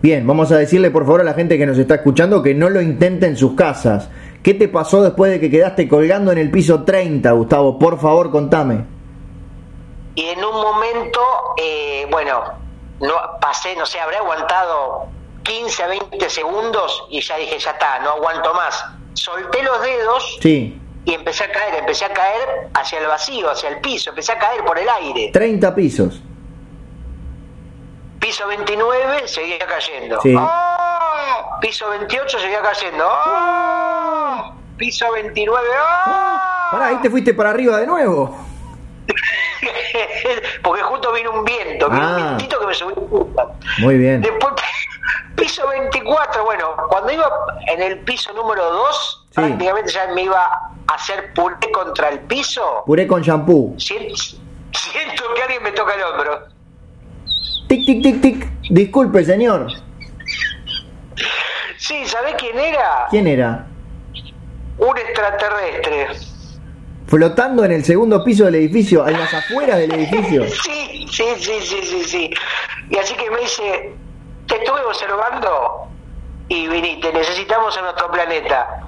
Bien, 0.01 0.25
vamos 0.25 0.51
a 0.51 0.57
decirle 0.57 0.89
por 0.89 1.05
favor 1.05 1.21
a 1.21 1.23
la 1.23 1.35
gente 1.35 1.59
que 1.59 1.65
nos 1.67 1.77
está 1.77 1.95
escuchando 1.95 2.41
que 2.41 2.55
no 2.55 2.69
lo 2.69 2.81
intente 2.81 3.27
en 3.27 3.37
sus 3.37 3.55
casas. 3.55 4.09
¿Qué 4.41 4.55
te 4.55 4.67
pasó 4.67 5.03
después 5.03 5.31
de 5.31 5.39
que 5.39 5.51
quedaste 5.51 5.87
colgando 5.87 6.31
en 6.31 6.39
el 6.39 6.49
piso 6.49 6.83
30, 6.83 7.31
Gustavo? 7.31 7.77
Por 7.77 7.99
favor, 7.99 8.31
contame. 8.31 8.83
Y 10.15 10.25
en 10.25 10.43
un 10.43 10.53
momento, 10.53 11.21
eh, 11.57 12.07
bueno, 12.09 12.41
no 12.99 13.13
pasé, 13.39 13.75
no 13.75 13.85
sé, 13.85 13.99
habré 13.99 14.17
aguantado 14.17 15.07
15 15.43 15.83
a 15.83 15.87
20 15.87 16.29
segundos 16.31 17.05
y 17.11 17.21
ya 17.21 17.37
dije, 17.37 17.59
ya 17.59 17.71
está, 17.71 17.99
no 17.99 18.11
aguanto 18.11 18.53
más. 18.55 18.85
Solté 19.15 19.63
los 19.63 19.81
dedos 19.81 20.37
sí. 20.41 20.79
y 21.05 21.13
empecé 21.13 21.43
a 21.45 21.51
caer, 21.51 21.75
empecé 21.79 22.05
a 22.05 22.13
caer 22.13 22.69
hacia 22.73 22.99
el 22.99 23.07
vacío, 23.07 23.49
hacia 23.49 23.69
el 23.69 23.79
piso, 23.81 24.11
empecé 24.11 24.31
a 24.33 24.37
caer 24.37 24.63
por 24.63 24.77
el 24.77 24.87
aire. 24.87 25.31
30 25.33 25.73
pisos. 25.75 26.21
Piso 28.19 28.47
29 28.47 29.27
seguía 29.27 29.57
cayendo. 29.65 30.19
Sí. 30.21 30.35
¡Oh! 30.37 31.59
Piso 31.61 31.89
28 31.89 32.39
seguía 32.39 32.61
cayendo. 32.61 33.07
¡Oh! 33.09 34.53
Piso 34.77 35.11
29. 35.11 35.59
¡Oh! 36.07 36.39
Pará, 36.71 36.87
ahí 36.87 36.97
te 37.01 37.09
fuiste 37.09 37.33
para 37.33 37.51
arriba 37.51 37.77
de 37.79 37.87
nuevo. 37.87 38.35
Porque 40.63 40.81
justo 40.81 41.13
vino 41.13 41.31
un 41.31 41.45
viento, 41.45 41.89
vino 41.89 42.03
Ah. 42.03 42.09
un 42.09 42.15
vientito 42.27 42.59
que 42.59 42.65
me 42.67 42.73
subió. 42.73 42.95
Muy 43.79 43.97
bien. 43.97 44.21
Después, 44.21 44.53
piso 45.35 45.67
24, 45.67 46.43
bueno, 46.45 46.75
cuando 46.89 47.11
iba 47.11 47.29
en 47.73 47.81
el 47.81 47.99
piso 47.99 48.33
número 48.33 48.63
2, 48.71 49.21
Sí. 49.29 49.41
prácticamente 49.41 49.91
ya 49.91 50.07
me 50.13 50.23
iba 50.23 50.41
a 50.87 50.93
hacer 50.93 51.33
puré 51.33 51.57
contra 51.73 52.09
el 52.09 52.19
piso. 52.21 52.83
Puré 52.85 53.05
con 53.05 53.21
shampoo. 53.21 53.75
Siento, 53.77 54.15
siento 54.15 55.23
que 55.35 55.41
alguien 55.41 55.63
me 55.63 55.71
toca 55.71 55.93
el 55.93 56.03
hombro. 56.03 56.47
Tic, 57.67 57.85
tic, 57.85 58.01
tic, 58.03 58.21
tic. 58.21 58.47
Disculpe, 58.69 59.25
señor. 59.25 59.67
Sí, 61.77 62.05
¿sabés 62.05 62.35
quién 62.37 62.57
era? 62.57 63.07
¿Quién 63.09 63.27
era? 63.27 63.67
Un 64.77 64.97
extraterrestre. 64.97 66.07
Flotando 67.07 67.63
en 67.63 67.71
el 67.73 67.85
segundo 67.85 68.23
piso 68.23 68.45
del 68.45 68.55
edificio, 68.55 69.07
en 69.07 69.19
las 69.19 69.33
afueras 69.33 69.77
del 69.79 69.93
edificio. 69.93 70.43
Sí, 70.63 71.05
sí, 71.11 71.23
sí, 71.37 71.51
sí, 71.61 71.79
sí, 71.83 72.03
sí. 72.03 72.29
Y 72.89 72.97
así 72.97 73.13
que 73.15 73.29
me 73.29 73.39
dice, 73.41 73.95
te 74.47 74.55
estuve 74.57 74.81
observando 74.85 75.87
y 76.47 76.67
viniste, 76.67 77.11
necesitamos 77.13 77.75
en 77.77 77.83
nuestro 77.83 78.11
planeta. 78.11 78.81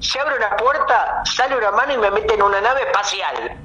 Se 0.00 0.18
abre 0.20 0.36
una 0.36 0.56
puerta, 0.56 1.22
sale 1.24 1.56
una 1.56 1.70
mano 1.70 1.94
y 1.94 1.98
me 1.98 2.10
mete 2.10 2.34
en 2.34 2.42
una 2.42 2.60
nave 2.60 2.82
espacial. 2.82 3.56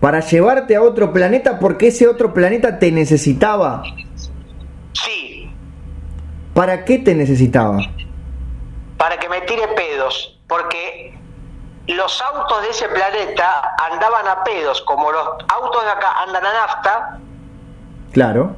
Para 0.00 0.20
llevarte 0.20 0.76
a 0.76 0.82
otro 0.82 1.12
planeta 1.12 1.58
porque 1.58 1.88
ese 1.88 2.06
otro 2.06 2.32
planeta 2.32 2.78
te 2.78 2.92
necesitaba. 2.92 3.82
Sí, 4.92 5.52
¿Para 6.54 6.84
qué 6.84 6.98
te 6.98 7.14
necesitaba? 7.14 7.78
para 8.96 9.16
que 9.16 9.28
me 9.28 9.40
tire 9.42 9.68
pedos, 9.68 10.40
porque 10.48 11.16
los 11.86 12.20
autos 12.20 12.62
de 12.62 12.70
ese 12.70 12.88
planeta 12.88 13.76
andaban 13.92 14.26
a 14.26 14.42
pedos, 14.42 14.80
como 14.82 15.12
los 15.12 15.28
autos 15.48 15.84
de 15.84 15.90
acá 15.90 16.22
andan 16.26 16.44
a 16.44 16.52
nafta, 16.52 17.18
Claro. 18.12 18.56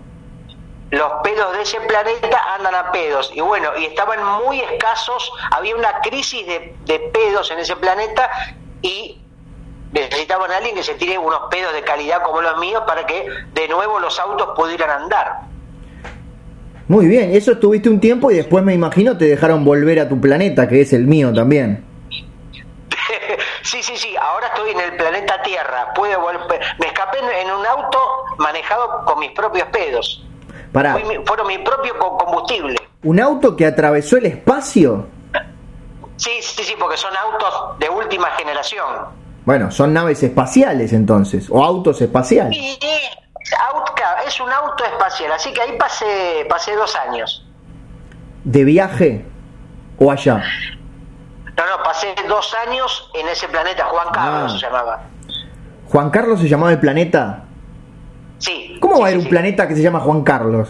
Los 0.90 1.12
pedos 1.22 1.52
de 1.56 1.62
ese 1.62 1.80
planeta 1.80 2.54
andan 2.56 2.74
a 2.74 2.92
pedos. 2.92 3.30
Y 3.34 3.40
bueno, 3.40 3.70
y 3.78 3.86
estaban 3.86 4.18
muy 4.44 4.60
escasos, 4.60 5.32
había 5.52 5.76
una 5.76 6.00
crisis 6.00 6.46
de, 6.46 6.74
de 6.84 6.98
pedos 7.12 7.50
en 7.50 7.60
ese 7.60 7.76
planeta 7.76 8.28
y 8.82 9.20
necesitaban 9.92 10.50
a 10.50 10.56
alguien 10.56 10.74
que 10.74 10.82
se 10.82 10.94
tire 10.94 11.18
unos 11.18 11.40
pedos 11.50 11.72
de 11.74 11.82
calidad 11.82 12.22
como 12.22 12.40
los 12.40 12.58
míos 12.58 12.82
para 12.86 13.06
que 13.06 13.26
de 13.54 13.68
nuevo 13.68 13.98
los 13.98 14.18
autos 14.18 14.50
pudieran 14.56 14.90
andar. 14.90 15.40
Muy 16.88 17.06
bien, 17.06 17.34
eso 17.34 17.52
estuviste 17.52 17.88
un 17.88 18.00
tiempo 18.00 18.32
y 18.32 18.36
después 18.36 18.64
me 18.64 18.74
imagino 18.74 19.16
te 19.16 19.26
dejaron 19.26 19.64
volver 19.64 20.00
a 20.00 20.08
tu 20.08 20.20
planeta, 20.20 20.68
que 20.68 20.80
es 20.80 20.92
el 20.92 21.06
mío 21.06 21.32
también. 21.32 21.84
sí, 23.62 23.80
sí, 23.80 23.96
sí, 23.96 24.16
ahora 24.16 24.48
estoy 24.48 24.70
en 24.70 24.80
el 24.80 24.96
planeta 24.96 25.40
Tierra. 25.42 25.92
Puedo 25.94 26.20
volver. 26.20 26.60
Me 26.80 26.86
escapé 26.86 27.18
en 27.20 27.48
en 27.48 27.54
un 27.54 27.64
auto 27.64 27.98
manejado 28.38 29.04
con 29.04 29.20
mis 29.20 29.30
propios 29.30 29.68
pedos. 29.68 30.26
Mi- 30.72 31.24
fueron 31.26 31.46
mi 31.46 31.58
propio 31.58 31.98
co- 31.98 32.16
combustible. 32.18 32.76
¿un 33.02 33.20
auto 33.20 33.56
que 33.56 33.66
atravesó 33.66 34.16
el 34.18 34.26
espacio? 34.26 35.06
Sí, 36.16 36.30
sí, 36.42 36.62
sí, 36.64 36.74
porque 36.78 36.96
son 36.98 37.12
autos 37.16 37.78
de 37.78 37.88
última 37.88 38.28
generación. 38.32 38.86
Bueno, 39.46 39.70
son 39.70 39.92
naves 39.94 40.22
espaciales 40.22 40.92
entonces, 40.92 41.48
o 41.50 41.64
autos 41.64 42.00
espaciales. 42.02 42.78
Claro, 43.96 44.22
es 44.26 44.38
un 44.40 44.50
auto 44.52 44.84
espacial, 44.84 45.32
así 45.32 45.52
que 45.52 45.60
ahí 45.62 45.76
pasé, 45.78 46.46
pasé 46.48 46.74
dos 46.76 46.94
años. 46.96 47.44
¿De 48.44 48.64
viaje 48.64 49.24
o 49.98 50.10
allá? 50.10 50.42
No, 51.56 51.66
no, 51.66 51.82
pasé 51.82 52.14
dos 52.28 52.54
años 52.66 53.10
en 53.14 53.28
ese 53.28 53.48
planeta, 53.48 53.84
Juan 53.86 54.08
Carlos 54.12 54.52
Ah. 54.54 54.58
se 54.58 54.66
llamaba. 54.66 55.00
¿Juan 55.90 56.10
Carlos 56.10 56.40
se 56.40 56.48
llamaba 56.48 56.72
el 56.72 56.78
planeta? 56.80 57.44
Sí. 58.40 58.76
¿Cómo 58.80 58.96
sí, 58.96 59.00
va 59.00 59.06
a 59.06 59.08
haber 59.10 59.20
sí, 59.20 59.26
un 59.26 59.30
planeta 59.30 59.68
que 59.68 59.76
se 59.76 59.82
llama 59.82 60.00
Juan 60.00 60.22
Carlos? 60.24 60.68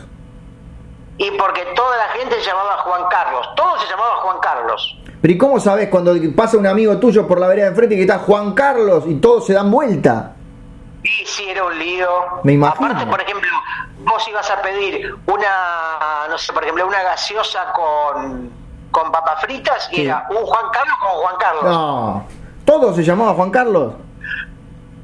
Y 1.16 1.30
porque 1.33 1.64
toda 1.74 1.96
la 1.96 2.09
gente 2.18 2.35
se 2.37 2.46
llamaba 2.46 2.76
Juan 2.78 3.02
Carlos, 3.11 3.46
todo 3.56 3.78
se 3.78 3.87
llamaba 3.88 4.16
Juan 4.22 4.37
Carlos. 4.40 4.98
Pero 5.20 5.35
¿y 5.35 5.38
cómo 5.38 5.61
sabes 5.61 5.88
cuando 5.88 6.14
pasa 6.35 6.56
un 6.56 6.66
amigo 6.66 6.98
tuyo 6.98 7.26
por 7.26 7.38
la 7.40 7.46
vereda 7.46 7.64
de 7.66 7.70
enfrente 7.70 7.94
que 7.96 8.02
está 8.02 8.18
Juan 8.18 8.52
Carlos 8.54 9.04
y 9.06 9.14
todos 9.16 9.46
se 9.46 9.52
dan 9.54 9.70
vuelta? 9.70 10.33
Y 11.02 11.09
sí, 11.26 11.48
era 11.48 11.64
un 11.64 11.78
lío. 11.78 12.09
Me 12.42 12.52
imagino. 12.54 12.87
Aparte, 12.88 13.06
por 13.11 13.20
ejemplo, 13.20 13.48
vos 14.00 14.26
ibas 14.28 14.50
a 14.50 14.61
pedir 14.62 15.14
una, 15.26 16.26
no 16.28 16.37
sé, 16.38 16.52
por 16.52 16.62
ejemplo, 16.62 16.87
una 16.87 17.02
gaseosa 17.02 17.72
con, 17.72 18.50
con 18.90 19.12
papas 19.12 19.40
fritas 19.42 19.88
y 19.92 19.96
Sí. 19.96 20.02
era 20.06 20.26
un 20.30 20.37
Juan 20.44 20.64
Carlos 20.72 20.94
con 21.00 21.11
Juan 21.11 21.35
Carlos. 21.38 21.64
No, 21.64 22.24
¿todo 22.64 22.94
se 22.94 23.02
llamaba 23.02 23.35
Juan 23.35 23.50
Carlos? 23.50 23.92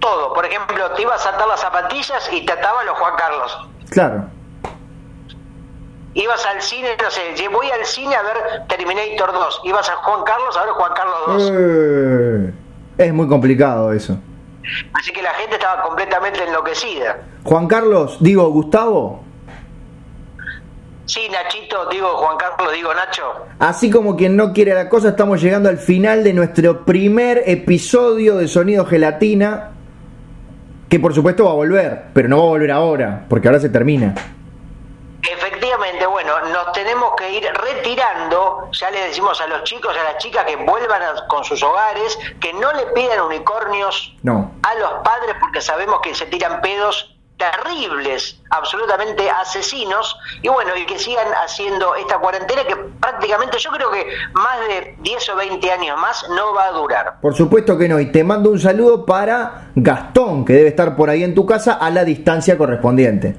Todo. 0.07 0.33
Por 0.35 0.47
ejemplo, 0.47 0.88
te 0.92 1.03
ibas 1.03 1.27
a 1.27 1.31
atar 1.31 1.49
las 1.49 1.59
zapatillas 1.59 2.31
y 2.33 2.47
te 2.47 2.53
ataban 2.53 2.87
los 2.87 2.97
Juan 2.97 3.14
Carlos. 3.16 3.69
Claro. 3.90 4.25
Ibas 6.14 6.47
al 6.47 6.62
cine, 6.62 6.90
no 7.03 7.11
sé, 7.11 7.49
voy 7.49 7.69
al 7.73 7.85
cine 7.85 8.14
a 8.14 8.23
ver 8.23 8.37
Terminator 8.69 9.33
2. 9.33 9.62
Ibas 9.64 9.90
a 9.90 9.97
Juan 9.97 10.23
Carlos 10.25 10.57
a 10.57 10.61
ver 10.64 10.71
Juan 10.75 10.92
Carlos 10.95 11.19
2. 11.27 11.53
Eh, 11.53 12.53
es 12.99 13.12
muy 13.12 13.27
complicado 13.27 13.92
eso. 13.92 14.16
Así 14.92 15.12
que 15.12 15.23
la 15.23 15.35
gente 15.35 15.57
estaba 15.57 15.83
completamente 15.83 16.45
enloquecida. 16.45 17.19
Juan 17.42 17.66
Carlos, 17.66 18.19
digo 18.21 18.49
Gustavo, 18.51 19.25
Sí, 21.07 21.21
Nachito, 21.31 21.88
digo 21.88 22.09
Juan 22.16 22.37
Carlos, 22.37 22.73
digo 22.73 22.92
Nacho. 22.92 23.23
así 23.61 23.90
como 23.90 24.16
quien 24.16 24.37
no 24.37 24.53
quiere 24.53 24.75
la 24.75 24.88
cosa, 24.88 25.11
estamos 25.11 25.40
llegando 25.40 25.69
al 25.69 25.79
final 25.79 26.25
de 26.25 26.33
nuestro 26.33 26.85
primer 26.85 27.45
episodio 27.47 28.37
de 28.37 28.49
Sonido 28.49 28.85
Gelatina, 28.87 29.71
que 30.88 30.99
por 31.01 31.14
supuesto 31.14 31.44
va 31.44 31.51
a 31.51 31.55
volver, 31.55 32.05
pero 32.12 32.29
no 32.29 32.37
va 32.38 32.42
a 32.44 32.46
volver 32.46 32.70
ahora, 32.70 33.25
porque 33.29 33.49
ahora 33.49 33.61
se 33.61 33.68
termina. 33.68 34.14
Efectivamente, 35.22 36.07
bueno, 36.07 36.33
nos 36.53 36.72
tenemos 36.72 37.14
que 37.16 37.33
ir 37.33 37.44
retirando. 37.53 38.68
Ya 38.72 38.90
le 38.90 39.01
decimos 39.09 39.40
a 39.40 39.46
los 39.49 39.64
chicos 39.64 39.92
y 39.96 39.99
a 39.99 40.05
las 40.12 40.18
chicas 40.18 40.44
que 40.44 40.55
vuelvan 40.57 41.03
a- 41.03 41.27
con 41.27 41.42
sus 41.44 41.62
hogares, 41.62 42.16
que 42.40 42.53
no 42.53 42.72
le 42.72 42.87
pidan 42.94 43.20
unicornios 43.22 44.14
No. 44.22 44.53
a 44.62 44.75
los 44.77 44.90
padres 45.03 45.35
porque 45.40 45.61
sabemos 45.61 46.01
que 46.01 46.14
se 46.14 46.27
tiran 46.27 46.61
pedos 46.61 47.15
terribles, 47.37 48.40
absolutamente 48.51 49.29
asesinos, 49.31 50.16
y 50.42 50.49
bueno, 50.49 50.77
y 50.77 50.87
que 50.87 50.99
sigan 50.99 51.29
haciendo 51.44 51.94
esta 51.94 52.18
cuarentena 52.18 52.64
que 52.64 52.77
prácticamente 52.77 53.59
yo 53.59 53.70
creo 53.70 53.90
que 53.90 54.07
más 54.33 54.61
de 54.61 54.96
10 55.01 55.29
o 55.31 55.37
20 55.37 55.70
años 55.70 55.99
más 55.99 56.27
no 56.31 56.55
va 56.55 56.66
a 56.66 56.72
durar. 56.72 57.20
Por 57.20 57.35
supuesto 57.35 57.77
que 57.77 57.88
no, 57.88 58.01
y 58.01 58.11
te 58.11 58.25
mando 58.25 58.51
un 58.51 58.59
saludo 58.59 59.05
para 59.05 59.70
Gastón, 59.75 60.44
que 60.44 60.55
debe 60.55 60.68
estar 60.68 60.96
por 60.96 61.11
ahí 61.11 61.25
en 61.25 61.35
tu 61.35 61.44
casa 61.44 61.75
a 61.75 61.90
la 61.90 62.05
distancia 62.05 62.57
correspondiente. 62.57 63.37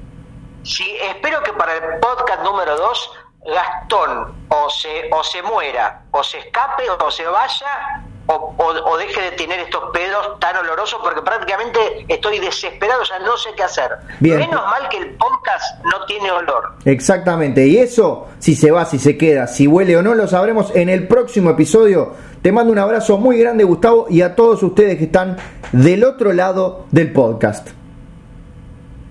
Sí, 0.63 0.97
espero 1.01 1.41
que 1.43 1.53
para 1.53 1.73
el 1.73 1.99
podcast 1.99 2.43
número 2.43 2.77
2 2.77 3.11
Gastón 3.47 4.35
o 4.49 4.69
se, 4.69 5.09
o 5.11 5.23
se 5.23 5.41
muera, 5.41 6.03
o 6.11 6.21
se 6.21 6.39
escape, 6.39 6.83
o 6.89 7.09
se 7.09 7.25
vaya, 7.25 8.03
o, 8.27 8.97
deje 8.97 9.21
de 9.21 9.31
tener 9.31 9.59
estos 9.59 9.83
pedos 9.93 10.39
tan 10.39 10.55
olorosos 10.57 10.99
porque 11.01 11.21
prácticamente 11.21 12.05
estoy 12.07 12.39
desesperado, 12.39 13.01
o 13.01 13.05
sea, 13.05 13.19
no 13.19 13.37
sé 13.37 13.49
qué 13.55 13.63
hacer. 13.63 13.91
Menos 14.19 14.65
mal 14.65 14.89
que 14.89 14.97
el 14.97 15.15
podcast 15.15 15.83
no 15.85 16.05
tiene 16.05 16.31
olor. 16.31 16.73
Exactamente, 16.85 17.65
y 17.65 17.77
eso, 17.77 18.27
si 18.39 18.55
se 18.55 18.71
va, 18.71 18.85
si 18.85 18.99
se 18.99 19.17
queda, 19.17 19.47
si 19.47 19.67
huele 19.67 19.95
o 19.97 20.01
no, 20.01 20.13
lo 20.13 20.27
sabremos 20.27 20.75
en 20.75 20.89
el 20.89 21.07
próximo 21.07 21.51
episodio. 21.51 22.13
Te 22.41 22.51
mando 22.51 22.71
un 22.71 22.79
abrazo 22.79 23.17
muy 23.17 23.39
grande, 23.39 23.63
Gustavo, 23.63 24.07
y 24.09 24.21
a 24.21 24.35
todos 24.35 24.61
ustedes 24.61 24.97
que 24.97 25.05
están 25.05 25.37
del 25.71 26.03
otro 26.03 26.33
lado 26.33 26.85
del 26.91 27.11
podcast. 27.13 27.69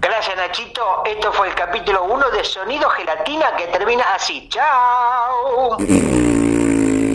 Gracias 0.01 0.37
Nachito, 0.37 1.03
esto 1.05 1.33
fue 1.33 1.49
el 1.49 1.55
capítulo 1.55 2.05
1 2.05 2.31
de 2.31 2.45
Sonido 2.45 2.89
Gelatina 2.91 3.57
que 3.57 3.67
termina 3.67 4.05
así. 4.15 4.49
Chao. 4.49 5.77